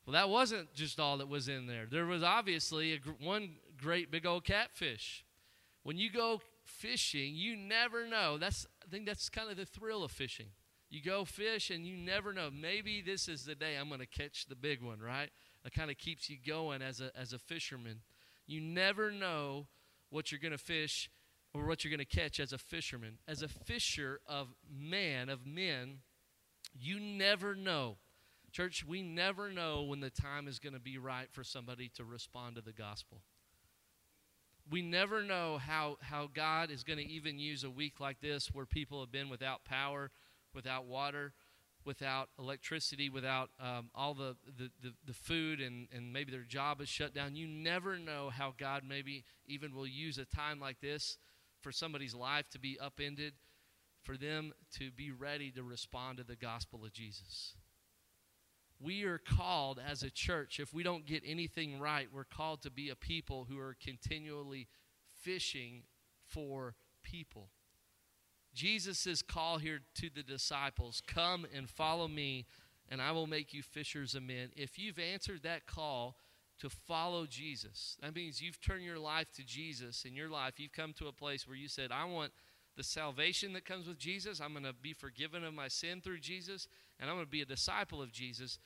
Well, 0.06 0.14
that 0.14 0.30
wasn't 0.30 0.74
just 0.74 1.00
all 1.00 1.18
that 1.18 1.28
was 1.28 1.48
in 1.48 1.68
there. 1.68 1.86
There 1.90 2.06
was 2.06 2.24
obviously 2.24 2.98
gr- 2.98 3.12
one 3.20 3.56
great 3.78 4.10
big 4.10 4.26
old 4.26 4.46
catfish. 4.46 5.26
When 5.84 5.98
you 5.98 6.12
go 6.12 6.42
fishing, 6.64 7.36
you 7.36 7.56
never 7.56 8.08
know. 8.08 8.38
That's 8.38 8.66
I 8.86 8.90
think 8.90 9.06
that's 9.06 9.30
kind 9.30 9.52
of 9.52 9.58
the 9.58 9.66
thrill 9.66 10.04
of 10.04 10.12
fishing. 10.12 10.48
You 10.90 11.02
go 11.02 11.24
fish 11.24 11.70
and 11.70 11.86
you 11.86 11.96
never 11.96 12.34
know. 12.34 12.50
Maybe 12.52 13.02
this 13.02 13.28
is 13.28 13.46
the 13.46 13.56
day 13.56 13.78
I'm 13.78 13.88
going 13.88 14.02
to 14.02 14.06
catch 14.06 14.48
the 14.48 14.56
big 14.56 14.82
one, 14.82 15.00
right? 15.00 15.30
That 15.64 15.74
kind 15.74 15.92
of 15.92 15.98
keeps 15.98 16.30
you 16.30 16.38
going 16.46 16.82
as 16.82 17.02
a, 17.02 17.12
as 17.18 17.34
a 17.34 17.40
fisherman. 17.40 18.02
You 18.48 18.62
never 18.62 19.12
know 19.12 19.68
what 20.10 20.32
you're 20.32 20.40
going 20.40 20.52
to 20.52 20.58
fish 20.58 21.10
or 21.54 21.66
what 21.66 21.84
you're 21.84 21.96
going 21.96 22.06
to 22.06 22.18
catch 22.18 22.40
as 22.40 22.54
a 22.54 22.58
fisherman. 22.58 23.18
As 23.28 23.42
a 23.42 23.48
fisher 23.48 24.20
of 24.28 24.50
man, 24.70 25.30
of 25.30 25.46
men, 25.46 26.00
you 26.74 27.00
never 27.00 27.56
know. 27.56 27.98
Church, 28.52 28.84
we 28.86 29.02
never 29.02 29.50
know 29.50 29.84
when 29.84 30.02
the 30.02 30.10
time 30.10 30.48
is 30.48 30.60
going 30.60 30.74
to 30.74 30.80
be 30.80 30.98
right 30.98 31.28
for 31.32 31.44
somebody 31.44 31.90
to 31.96 32.04
respond 32.04 32.56
to 32.56 32.62
the 32.62 32.74
gospel. 32.74 33.22
We 34.70 34.82
never 34.82 35.24
know 35.24 35.58
how, 35.58 35.98
how 36.02 36.30
God 36.34 36.70
is 36.70 36.84
going 36.84 37.00
to 37.00 37.08
even 37.08 37.40
use 37.40 37.64
a 37.64 37.70
week 37.70 38.00
like 38.00 38.22
this 38.22 38.48
where 38.54 38.66
people 38.66 39.00
have 39.00 39.12
been 39.12 39.30
without 39.30 39.64
power, 39.64 40.12
without 40.54 40.86
water, 40.86 41.34
without 41.86 42.30
electricity, 42.38 43.10
without 43.10 43.50
um, 43.60 43.90
all 43.96 44.14
the, 44.14 44.36
the, 44.58 44.70
the, 44.82 44.94
the, 45.06 45.14
food, 45.14 45.60
and, 45.60 45.88
and 45.94 46.14
maybe 46.14 46.32
their 46.32 46.44
job 46.44 46.82
is 46.82 46.90
shut 46.90 47.14
down. 47.14 47.36
You 47.36 47.48
never 47.48 47.98
know 47.98 48.30
how 48.30 48.54
God 48.58 48.84
maybe 48.88 49.24
even 49.48 49.74
will 49.74 49.88
use 49.88 50.18
a 50.18 50.26
time 50.26 50.60
like 50.60 50.80
this 50.82 51.18
for 51.62 51.72
somebody's 51.72 52.16
life 52.16 52.50
to 52.50 52.60
be 52.60 52.78
upended, 52.80 53.34
for 54.04 54.18
them 54.18 54.54
to 54.78 54.92
be 54.92 55.12
ready 55.12 55.52
to 55.52 55.64
respond 55.64 56.18
to 56.18 56.24
the 56.24 56.36
gospel 56.36 56.84
of 56.84 56.92
Jesus. 56.92 57.56
We 58.80 59.04
are 59.04 59.20
called 59.20 59.80
as 59.80 60.02
a 60.02 60.10
church, 60.10 60.60
if 60.60 60.74
we 60.74 60.82
don't 60.82 61.06
get 61.06 61.22
anything 61.26 61.80
right, 61.80 62.08
we're 62.12 62.24
called 62.24 62.64
to 62.64 62.72
be 62.72 62.90
a 62.90 62.96
people 62.96 63.46
who 63.48 63.60
are 63.60 63.76
continually 63.80 64.68
fishing 65.22 65.84
for 66.26 66.74
people. 67.04 67.50
Jesus' 68.54 69.22
call 69.22 69.58
here 69.58 69.80
to 69.96 70.10
the 70.14 70.24
disciples 70.24 71.02
come 71.06 71.46
and 71.56 71.70
follow 71.70 72.08
me, 72.08 72.46
and 72.90 73.02
I 73.02 73.12
will 73.12 73.28
make 73.28 73.54
you 73.54 73.64
fishers 73.64 74.16
of 74.16 74.24
men. 74.24 74.50
If 74.56 74.78
you've 74.78 75.00
answered 75.00 75.44
that 75.44 75.66
call 75.66 76.18
to 76.60 76.70
follow 76.70 77.26
Jesus, 77.26 77.98
that 78.02 78.14
means 78.14 78.42
you've 78.42 78.62
turned 78.62 78.84
your 78.84 79.00
life 79.00 79.32
to 79.34 79.44
Jesus 79.44 80.06
in 80.06 80.16
your 80.16 80.30
life. 80.30 80.60
You've 80.60 80.74
come 80.74 80.94
to 80.94 81.08
a 81.08 81.14
place 81.14 81.48
where 81.48 81.58
you 81.58 81.68
said, 81.68 81.92
I 81.92 82.06
want 82.06 82.32
the 82.76 82.84
salvation 82.84 83.54
that 83.54 83.66
comes 83.66 83.88
with 83.88 83.98
Jesus. 83.98 84.42
I'm 84.42 84.52
going 84.52 84.66
to 84.66 84.74
be 84.74 84.94
forgiven 84.94 85.44
of 85.44 85.54
my 85.54 85.68
sin 85.68 86.02
through 86.02 86.20
Jesus, 86.20 86.68
and 87.00 87.10
I'm 87.10 87.16
going 87.16 87.26
to 87.26 87.32
be 87.32 87.42
a 87.42 87.46
disciple 87.46 88.02
of 88.02 88.12
Jesus. 88.12 88.60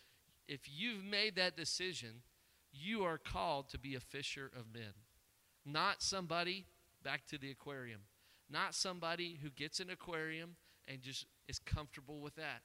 If 0.48 0.62
you've 0.66 1.04
made 1.04 1.36
that 1.36 1.56
decision, 1.56 2.22
you 2.72 3.04
are 3.04 3.18
called 3.18 3.70
to 3.70 3.80
be 3.80 3.96
a 3.96 4.00
fisher 4.00 4.52
of 4.58 4.74
men, 4.74 4.94
not 5.66 6.02
somebody 6.02 6.66
back 7.04 7.26
to 7.28 7.38
the 7.38 7.52
aquarium 7.52 8.02
not 8.50 8.76
somebody 8.76 9.40
who 9.42 9.50
gets 9.50 9.80
an 9.80 9.90
aquarium 9.90 10.56
and 10.88 11.02
just 11.02 11.26
is 11.48 11.60
comfortable 11.60 12.22
with 12.22 12.36
that. 12.36 12.62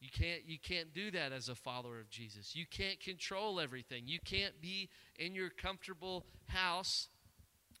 You 0.00 0.08
can't 0.10 0.42
you 0.46 0.58
can't 0.58 0.92
do 0.92 1.10
that 1.12 1.32
as 1.32 1.48
a 1.48 1.54
follower 1.54 1.98
of 2.00 2.10
Jesus. 2.10 2.54
You 2.54 2.66
can't 2.70 3.00
control 3.00 3.60
everything. 3.60 4.02
You 4.06 4.18
can't 4.24 4.60
be 4.60 4.90
in 5.18 5.34
your 5.34 5.50
comfortable 5.50 6.26
house 6.48 7.08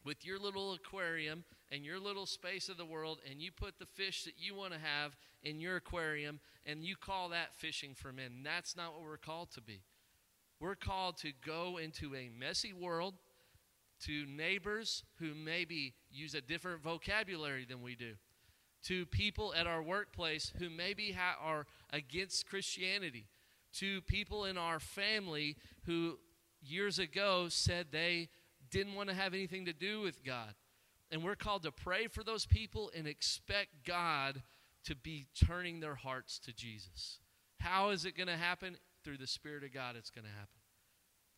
with 0.04 0.24
your 0.24 0.38
little 0.38 0.72
aquarium 0.72 1.44
and 1.70 1.84
your 1.84 1.98
little 1.98 2.26
space 2.26 2.68
of 2.68 2.78
the 2.78 2.86
world 2.86 3.18
and 3.28 3.40
you 3.42 3.50
put 3.50 3.78
the 3.78 3.86
fish 3.86 4.24
that 4.24 4.34
you 4.38 4.54
want 4.54 4.72
to 4.72 4.78
have 4.78 5.16
in 5.42 5.60
your 5.60 5.76
aquarium 5.76 6.40
and 6.64 6.84
you 6.84 6.96
call 6.96 7.28
that 7.30 7.54
fishing 7.54 7.94
for 7.94 8.12
men. 8.12 8.42
That's 8.42 8.76
not 8.76 8.94
what 8.94 9.02
we're 9.02 9.16
called 9.18 9.50
to 9.52 9.60
be. 9.60 9.82
We're 10.58 10.74
called 10.74 11.18
to 11.18 11.32
go 11.44 11.76
into 11.76 12.14
a 12.14 12.30
messy 12.38 12.72
world 12.72 13.14
to 14.04 14.26
neighbors 14.26 15.04
who 15.18 15.34
maybe 15.34 15.94
use 16.10 16.34
a 16.34 16.40
different 16.40 16.82
vocabulary 16.82 17.64
than 17.64 17.82
we 17.82 17.94
do, 17.94 18.14
to 18.84 19.06
people 19.06 19.54
at 19.54 19.66
our 19.66 19.82
workplace 19.82 20.52
who 20.58 20.68
maybe 20.70 21.12
ha- 21.12 21.36
are 21.40 21.66
against 21.92 22.48
Christianity, 22.48 23.26
to 23.74 24.00
people 24.02 24.44
in 24.44 24.56
our 24.56 24.78
family 24.78 25.56
who 25.84 26.18
years 26.62 26.98
ago 26.98 27.48
said 27.48 27.86
they 27.90 28.28
didn't 28.70 28.94
want 28.94 29.08
to 29.08 29.14
have 29.14 29.34
anything 29.34 29.64
to 29.66 29.72
do 29.72 30.00
with 30.00 30.24
God. 30.24 30.54
And 31.10 31.22
we're 31.22 31.36
called 31.36 31.62
to 31.62 31.72
pray 31.72 32.08
for 32.08 32.24
those 32.24 32.46
people 32.46 32.90
and 32.96 33.06
expect 33.06 33.84
God 33.84 34.42
to 34.84 34.94
be 34.94 35.26
turning 35.46 35.80
their 35.80 35.94
hearts 35.94 36.38
to 36.40 36.52
Jesus. 36.52 37.20
How 37.60 37.90
is 37.90 38.04
it 38.04 38.16
going 38.16 38.28
to 38.28 38.36
happen? 38.36 38.76
Through 39.04 39.18
the 39.18 39.26
Spirit 39.26 39.62
of 39.62 39.72
God, 39.72 39.94
it's 39.96 40.10
going 40.10 40.24
to 40.24 40.30
happen. 40.30 40.55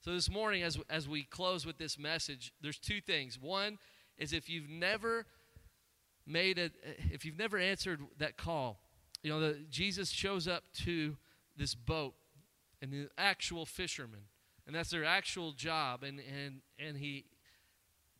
So 0.00 0.12
this 0.12 0.30
morning, 0.30 0.62
as, 0.62 0.78
as 0.88 1.08
we 1.08 1.24
close 1.24 1.66
with 1.66 1.78
this 1.78 1.98
message, 1.98 2.52
there's 2.60 2.78
two 2.78 3.00
things. 3.00 3.38
One 3.40 3.78
is 4.16 4.32
if 4.32 4.48
you've 4.48 4.68
never 4.68 5.26
made 6.26 6.58
a, 6.58 6.70
if 7.12 7.24
you've 7.24 7.38
never 7.38 7.58
answered 7.58 8.00
that 8.18 8.36
call, 8.36 8.78
you 9.22 9.30
know, 9.30 9.40
the, 9.40 9.58
Jesus 9.70 10.10
shows 10.10 10.46
up 10.46 10.64
to 10.84 11.16
this 11.56 11.74
boat 11.74 12.14
and 12.80 12.92
the 12.92 13.08
actual 13.18 13.66
fishermen, 13.66 14.20
and 14.66 14.76
that's 14.76 14.90
their 14.90 15.04
actual 15.04 15.52
job, 15.52 16.04
and 16.04 16.20
and 16.20 16.60
and 16.78 16.96
he 16.96 17.24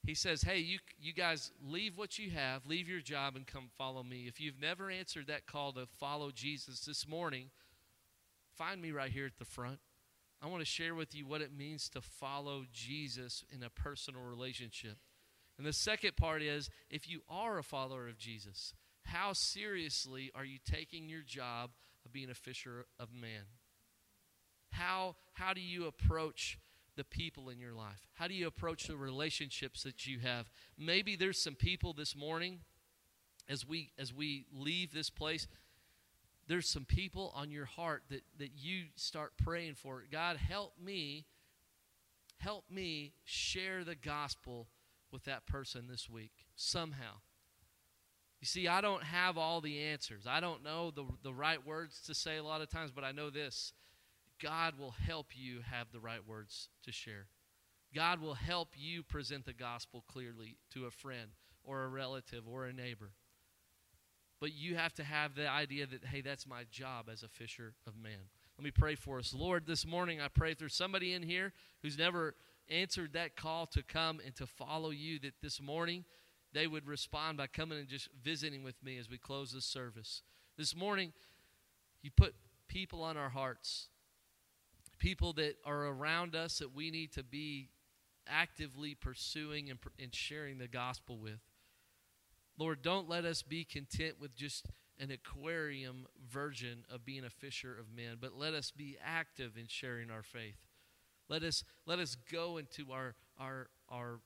he 0.04 0.14
says, 0.14 0.42
"Hey, 0.42 0.58
you 0.58 0.78
you 1.00 1.12
guys 1.12 1.52
leave 1.64 1.96
what 1.96 2.18
you 2.18 2.30
have, 2.30 2.66
leave 2.66 2.88
your 2.88 3.00
job, 3.00 3.36
and 3.36 3.46
come 3.46 3.68
follow 3.78 4.02
me." 4.02 4.26
If 4.26 4.40
you've 4.40 4.60
never 4.60 4.90
answered 4.90 5.28
that 5.28 5.46
call 5.46 5.72
to 5.74 5.86
follow 6.00 6.32
Jesus 6.32 6.80
this 6.80 7.06
morning, 7.06 7.50
find 8.56 8.82
me 8.82 8.90
right 8.90 9.12
here 9.12 9.26
at 9.26 9.38
the 9.38 9.44
front. 9.44 9.78
I 10.40 10.46
want 10.46 10.60
to 10.60 10.66
share 10.66 10.94
with 10.94 11.14
you 11.14 11.26
what 11.26 11.40
it 11.40 11.56
means 11.56 11.88
to 11.90 12.00
follow 12.00 12.64
Jesus 12.72 13.44
in 13.52 13.62
a 13.62 13.70
personal 13.70 14.22
relationship. 14.22 14.96
And 15.56 15.66
the 15.66 15.72
second 15.72 16.16
part 16.16 16.42
is 16.42 16.70
if 16.90 17.08
you 17.08 17.22
are 17.28 17.58
a 17.58 17.64
follower 17.64 18.08
of 18.08 18.18
Jesus, 18.18 18.72
how 19.04 19.32
seriously 19.32 20.30
are 20.34 20.44
you 20.44 20.58
taking 20.64 21.08
your 21.08 21.22
job 21.22 21.70
of 22.04 22.12
being 22.12 22.30
a 22.30 22.34
fisher 22.34 22.86
of 23.00 23.12
man? 23.12 23.44
How, 24.70 25.16
how 25.34 25.54
do 25.54 25.60
you 25.60 25.86
approach 25.86 26.58
the 26.94 27.04
people 27.04 27.48
in 27.48 27.58
your 27.58 27.72
life? 27.72 28.06
How 28.14 28.28
do 28.28 28.34
you 28.34 28.46
approach 28.46 28.86
the 28.86 28.96
relationships 28.96 29.82
that 29.82 30.06
you 30.06 30.20
have? 30.20 30.50
Maybe 30.76 31.16
there's 31.16 31.42
some 31.42 31.54
people 31.54 31.92
this 31.92 32.14
morning 32.14 32.60
as 33.48 33.66
we 33.66 33.92
as 33.98 34.12
we 34.12 34.44
leave 34.52 34.92
this 34.92 35.08
place 35.10 35.46
there's 36.48 36.68
some 36.68 36.84
people 36.84 37.32
on 37.36 37.50
your 37.50 37.66
heart 37.66 38.02
that, 38.08 38.22
that 38.38 38.50
you 38.56 38.84
start 38.96 39.32
praying 39.36 39.74
for. 39.74 40.02
God, 40.10 40.36
help 40.36 40.72
me, 40.82 41.26
help 42.38 42.64
me 42.70 43.12
share 43.24 43.84
the 43.84 43.94
gospel 43.94 44.68
with 45.12 45.24
that 45.24 45.46
person 45.46 45.86
this 45.88 46.08
week 46.08 46.32
somehow. 46.56 47.20
You 48.40 48.46
see, 48.46 48.68
I 48.68 48.80
don't 48.80 49.02
have 49.02 49.36
all 49.36 49.60
the 49.60 49.78
answers. 49.78 50.24
I 50.26 50.40
don't 50.40 50.62
know 50.62 50.90
the, 50.90 51.04
the 51.22 51.34
right 51.34 51.64
words 51.64 52.00
to 52.06 52.14
say 52.14 52.36
a 52.36 52.42
lot 52.42 52.62
of 52.62 52.70
times, 52.70 52.92
but 52.92 53.04
I 53.04 53.12
know 53.12 53.30
this 53.30 53.72
God 54.40 54.78
will 54.78 54.92
help 54.92 55.28
you 55.34 55.60
have 55.70 55.88
the 55.92 56.00
right 56.00 56.26
words 56.26 56.68
to 56.84 56.92
share. 56.92 57.26
God 57.94 58.20
will 58.20 58.34
help 58.34 58.68
you 58.76 59.02
present 59.02 59.44
the 59.44 59.52
gospel 59.52 60.04
clearly 60.06 60.56
to 60.72 60.86
a 60.86 60.90
friend 60.90 61.30
or 61.64 61.82
a 61.82 61.88
relative 61.88 62.44
or 62.46 62.66
a 62.66 62.72
neighbor. 62.72 63.12
But 64.40 64.54
you 64.54 64.76
have 64.76 64.94
to 64.94 65.04
have 65.04 65.34
the 65.34 65.48
idea 65.48 65.86
that, 65.86 66.04
hey, 66.04 66.20
that's 66.20 66.46
my 66.46 66.62
job 66.70 67.06
as 67.12 67.22
a 67.22 67.28
fisher 67.28 67.74
of 67.86 67.96
man. 67.96 68.28
Let 68.56 68.64
me 68.64 68.70
pray 68.70 68.94
for 68.94 69.18
us. 69.18 69.34
Lord, 69.36 69.66
this 69.66 69.86
morning 69.86 70.20
I 70.20 70.28
pray 70.28 70.54
there's 70.54 70.74
somebody 70.74 71.12
in 71.12 71.22
here 71.22 71.52
who's 71.82 71.98
never 71.98 72.34
answered 72.68 73.12
that 73.14 73.36
call 73.36 73.66
to 73.66 73.82
come 73.82 74.20
and 74.24 74.34
to 74.36 74.46
follow 74.46 74.90
you, 74.90 75.18
that 75.20 75.34
this 75.42 75.60
morning 75.60 76.04
they 76.52 76.66
would 76.66 76.86
respond 76.86 77.36
by 77.36 77.46
coming 77.46 77.78
and 77.78 77.88
just 77.88 78.08
visiting 78.22 78.62
with 78.62 78.82
me 78.82 78.98
as 78.98 79.10
we 79.10 79.18
close 79.18 79.52
this 79.52 79.64
service. 79.64 80.22
This 80.56 80.74
morning, 80.74 81.12
you 82.02 82.10
put 82.10 82.34
people 82.68 83.02
on 83.02 83.16
our 83.16 83.28
hearts, 83.28 83.88
people 84.98 85.32
that 85.34 85.56
are 85.64 85.86
around 85.86 86.34
us 86.34 86.58
that 86.58 86.74
we 86.74 86.90
need 86.90 87.12
to 87.12 87.22
be 87.22 87.68
actively 88.26 88.94
pursuing 88.94 89.70
and, 89.70 89.78
and 90.00 90.14
sharing 90.14 90.58
the 90.58 90.68
gospel 90.68 91.16
with. 91.16 91.40
Lord, 92.58 92.82
don't 92.82 93.08
let 93.08 93.24
us 93.24 93.42
be 93.42 93.64
content 93.64 94.16
with 94.20 94.34
just 94.34 94.66
an 94.98 95.12
aquarium 95.12 96.06
version 96.28 96.84
of 96.92 97.04
being 97.04 97.24
a 97.24 97.30
fisher 97.30 97.76
of 97.78 97.86
men, 97.94 98.16
but 98.20 98.36
let 98.36 98.52
us 98.52 98.72
be 98.72 98.98
active 99.02 99.56
in 99.56 99.68
sharing 99.68 100.10
our 100.10 100.24
faith. 100.24 100.56
Let 101.28 101.42
us 101.44 101.62
let 101.86 101.98
us 101.98 102.16
go 102.30 102.56
into 102.56 102.90
our 102.90 103.14
our 103.38 103.68
our 103.88 104.20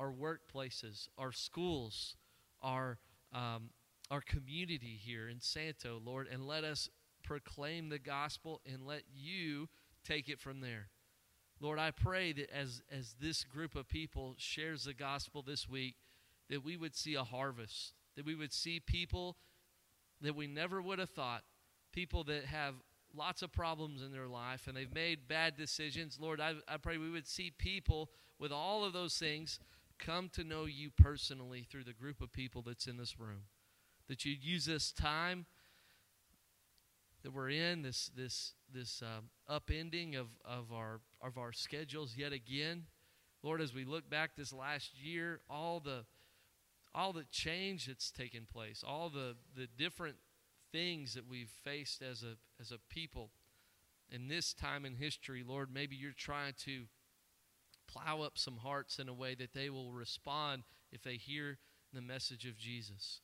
our 0.00 0.12
workplaces, 0.12 1.08
our 1.16 1.32
schools, 1.32 2.16
our 2.60 2.98
um, 3.32 3.70
our 4.10 4.20
community 4.20 4.98
here 5.00 5.28
in 5.28 5.40
Santo, 5.40 6.00
Lord, 6.04 6.28
and 6.30 6.46
let 6.46 6.64
us 6.64 6.88
proclaim 7.22 7.88
the 7.88 7.98
gospel 7.98 8.60
and 8.70 8.86
let 8.86 9.02
you 9.14 9.68
take 10.04 10.28
it 10.28 10.40
from 10.40 10.60
there. 10.60 10.88
Lord, 11.60 11.78
I 11.78 11.90
pray 11.90 12.32
that 12.32 12.50
as 12.50 12.82
as 12.90 13.14
this 13.20 13.44
group 13.44 13.76
of 13.76 13.88
people 13.88 14.34
shares 14.38 14.84
the 14.84 14.94
gospel 14.94 15.42
this 15.42 15.68
week, 15.68 15.96
that 16.48 16.64
we 16.64 16.76
would 16.76 16.94
see 16.94 17.14
a 17.14 17.24
harvest, 17.24 17.94
that 18.16 18.24
we 18.24 18.34
would 18.34 18.52
see 18.52 18.80
people 18.80 19.36
that 20.20 20.34
we 20.34 20.46
never 20.46 20.80
would 20.80 20.98
have 20.98 21.10
thought, 21.10 21.42
people 21.92 22.24
that 22.24 22.44
have 22.46 22.74
lots 23.14 23.42
of 23.42 23.52
problems 23.52 24.02
in 24.02 24.12
their 24.12 24.26
life 24.26 24.66
and 24.66 24.76
they've 24.76 24.94
made 24.94 25.28
bad 25.28 25.56
decisions. 25.56 26.18
Lord, 26.20 26.40
I, 26.40 26.54
I 26.68 26.76
pray 26.76 26.98
we 26.98 27.10
would 27.10 27.26
see 27.26 27.50
people 27.56 28.10
with 28.38 28.52
all 28.52 28.84
of 28.84 28.92
those 28.92 29.16
things 29.16 29.58
come 29.98 30.28
to 30.30 30.44
know 30.44 30.66
you 30.66 30.90
personally 30.90 31.66
through 31.70 31.84
the 31.84 31.92
group 31.92 32.20
of 32.20 32.32
people 32.32 32.62
that's 32.62 32.86
in 32.86 32.96
this 32.96 33.18
room. 33.18 33.44
That 34.08 34.24
you'd 34.24 34.44
use 34.44 34.66
this 34.66 34.92
time 34.92 35.46
that 37.22 37.32
we're 37.32 37.50
in, 37.50 37.82
this 37.82 38.10
this 38.16 38.54
this 38.72 39.02
um, 39.02 39.30
upending 39.50 40.16
of, 40.16 40.28
of 40.44 40.72
our 40.72 41.00
of 41.20 41.38
our 41.38 41.52
schedules 41.52 42.14
yet 42.16 42.32
again. 42.32 42.84
Lord, 43.42 43.60
as 43.60 43.74
we 43.74 43.84
look 43.84 44.08
back 44.08 44.36
this 44.36 44.52
last 44.52 44.92
year, 44.96 45.40
all 45.50 45.80
the 45.80 46.04
all 46.96 47.12
the 47.12 47.26
change 47.30 47.86
that's 47.86 48.10
taken 48.10 48.46
place, 48.50 48.82
all 48.86 49.10
the, 49.10 49.36
the 49.54 49.68
different 49.76 50.16
things 50.72 51.14
that 51.14 51.28
we've 51.28 51.50
faced 51.62 52.02
as 52.02 52.22
a, 52.22 52.36
as 52.60 52.72
a 52.72 52.78
people 52.88 53.30
in 54.10 54.28
this 54.28 54.54
time 54.54 54.84
in 54.84 54.94
history, 54.94 55.44
Lord, 55.46 55.68
maybe 55.72 55.96
you're 55.96 56.12
trying 56.12 56.54
to 56.64 56.84
plow 57.86 58.22
up 58.22 58.38
some 58.38 58.58
hearts 58.58 58.98
in 58.98 59.08
a 59.08 59.14
way 59.14 59.34
that 59.34 59.52
they 59.52 59.68
will 59.68 59.92
respond 59.92 60.62
if 60.92 61.02
they 61.02 61.16
hear 61.16 61.58
the 61.92 62.00
message 62.00 62.46
of 62.46 62.56
Jesus. 62.56 63.20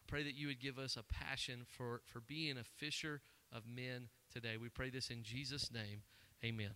I 0.00 0.04
pray 0.06 0.22
that 0.22 0.34
you 0.34 0.48
would 0.48 0.60
give 0.60 0.78
us 0.78 0.96
a 0.96 1.02
passion 1.02 1.62
for, 1.66 2.02
for 2.04 2.20
being 2.20 2.56
a 2.58 2.64
fisher 2.64 3.20
of 3.52 3.62
men 3.66 4.08
today. 4.32 4.56
We 4.60 4.68
pray 4.68 4.90
this 4.90 5.10
in 5.10 5.22
Jesus' 5.22 5.70
name. 5.72 6.02
Amen. 6.44 6.72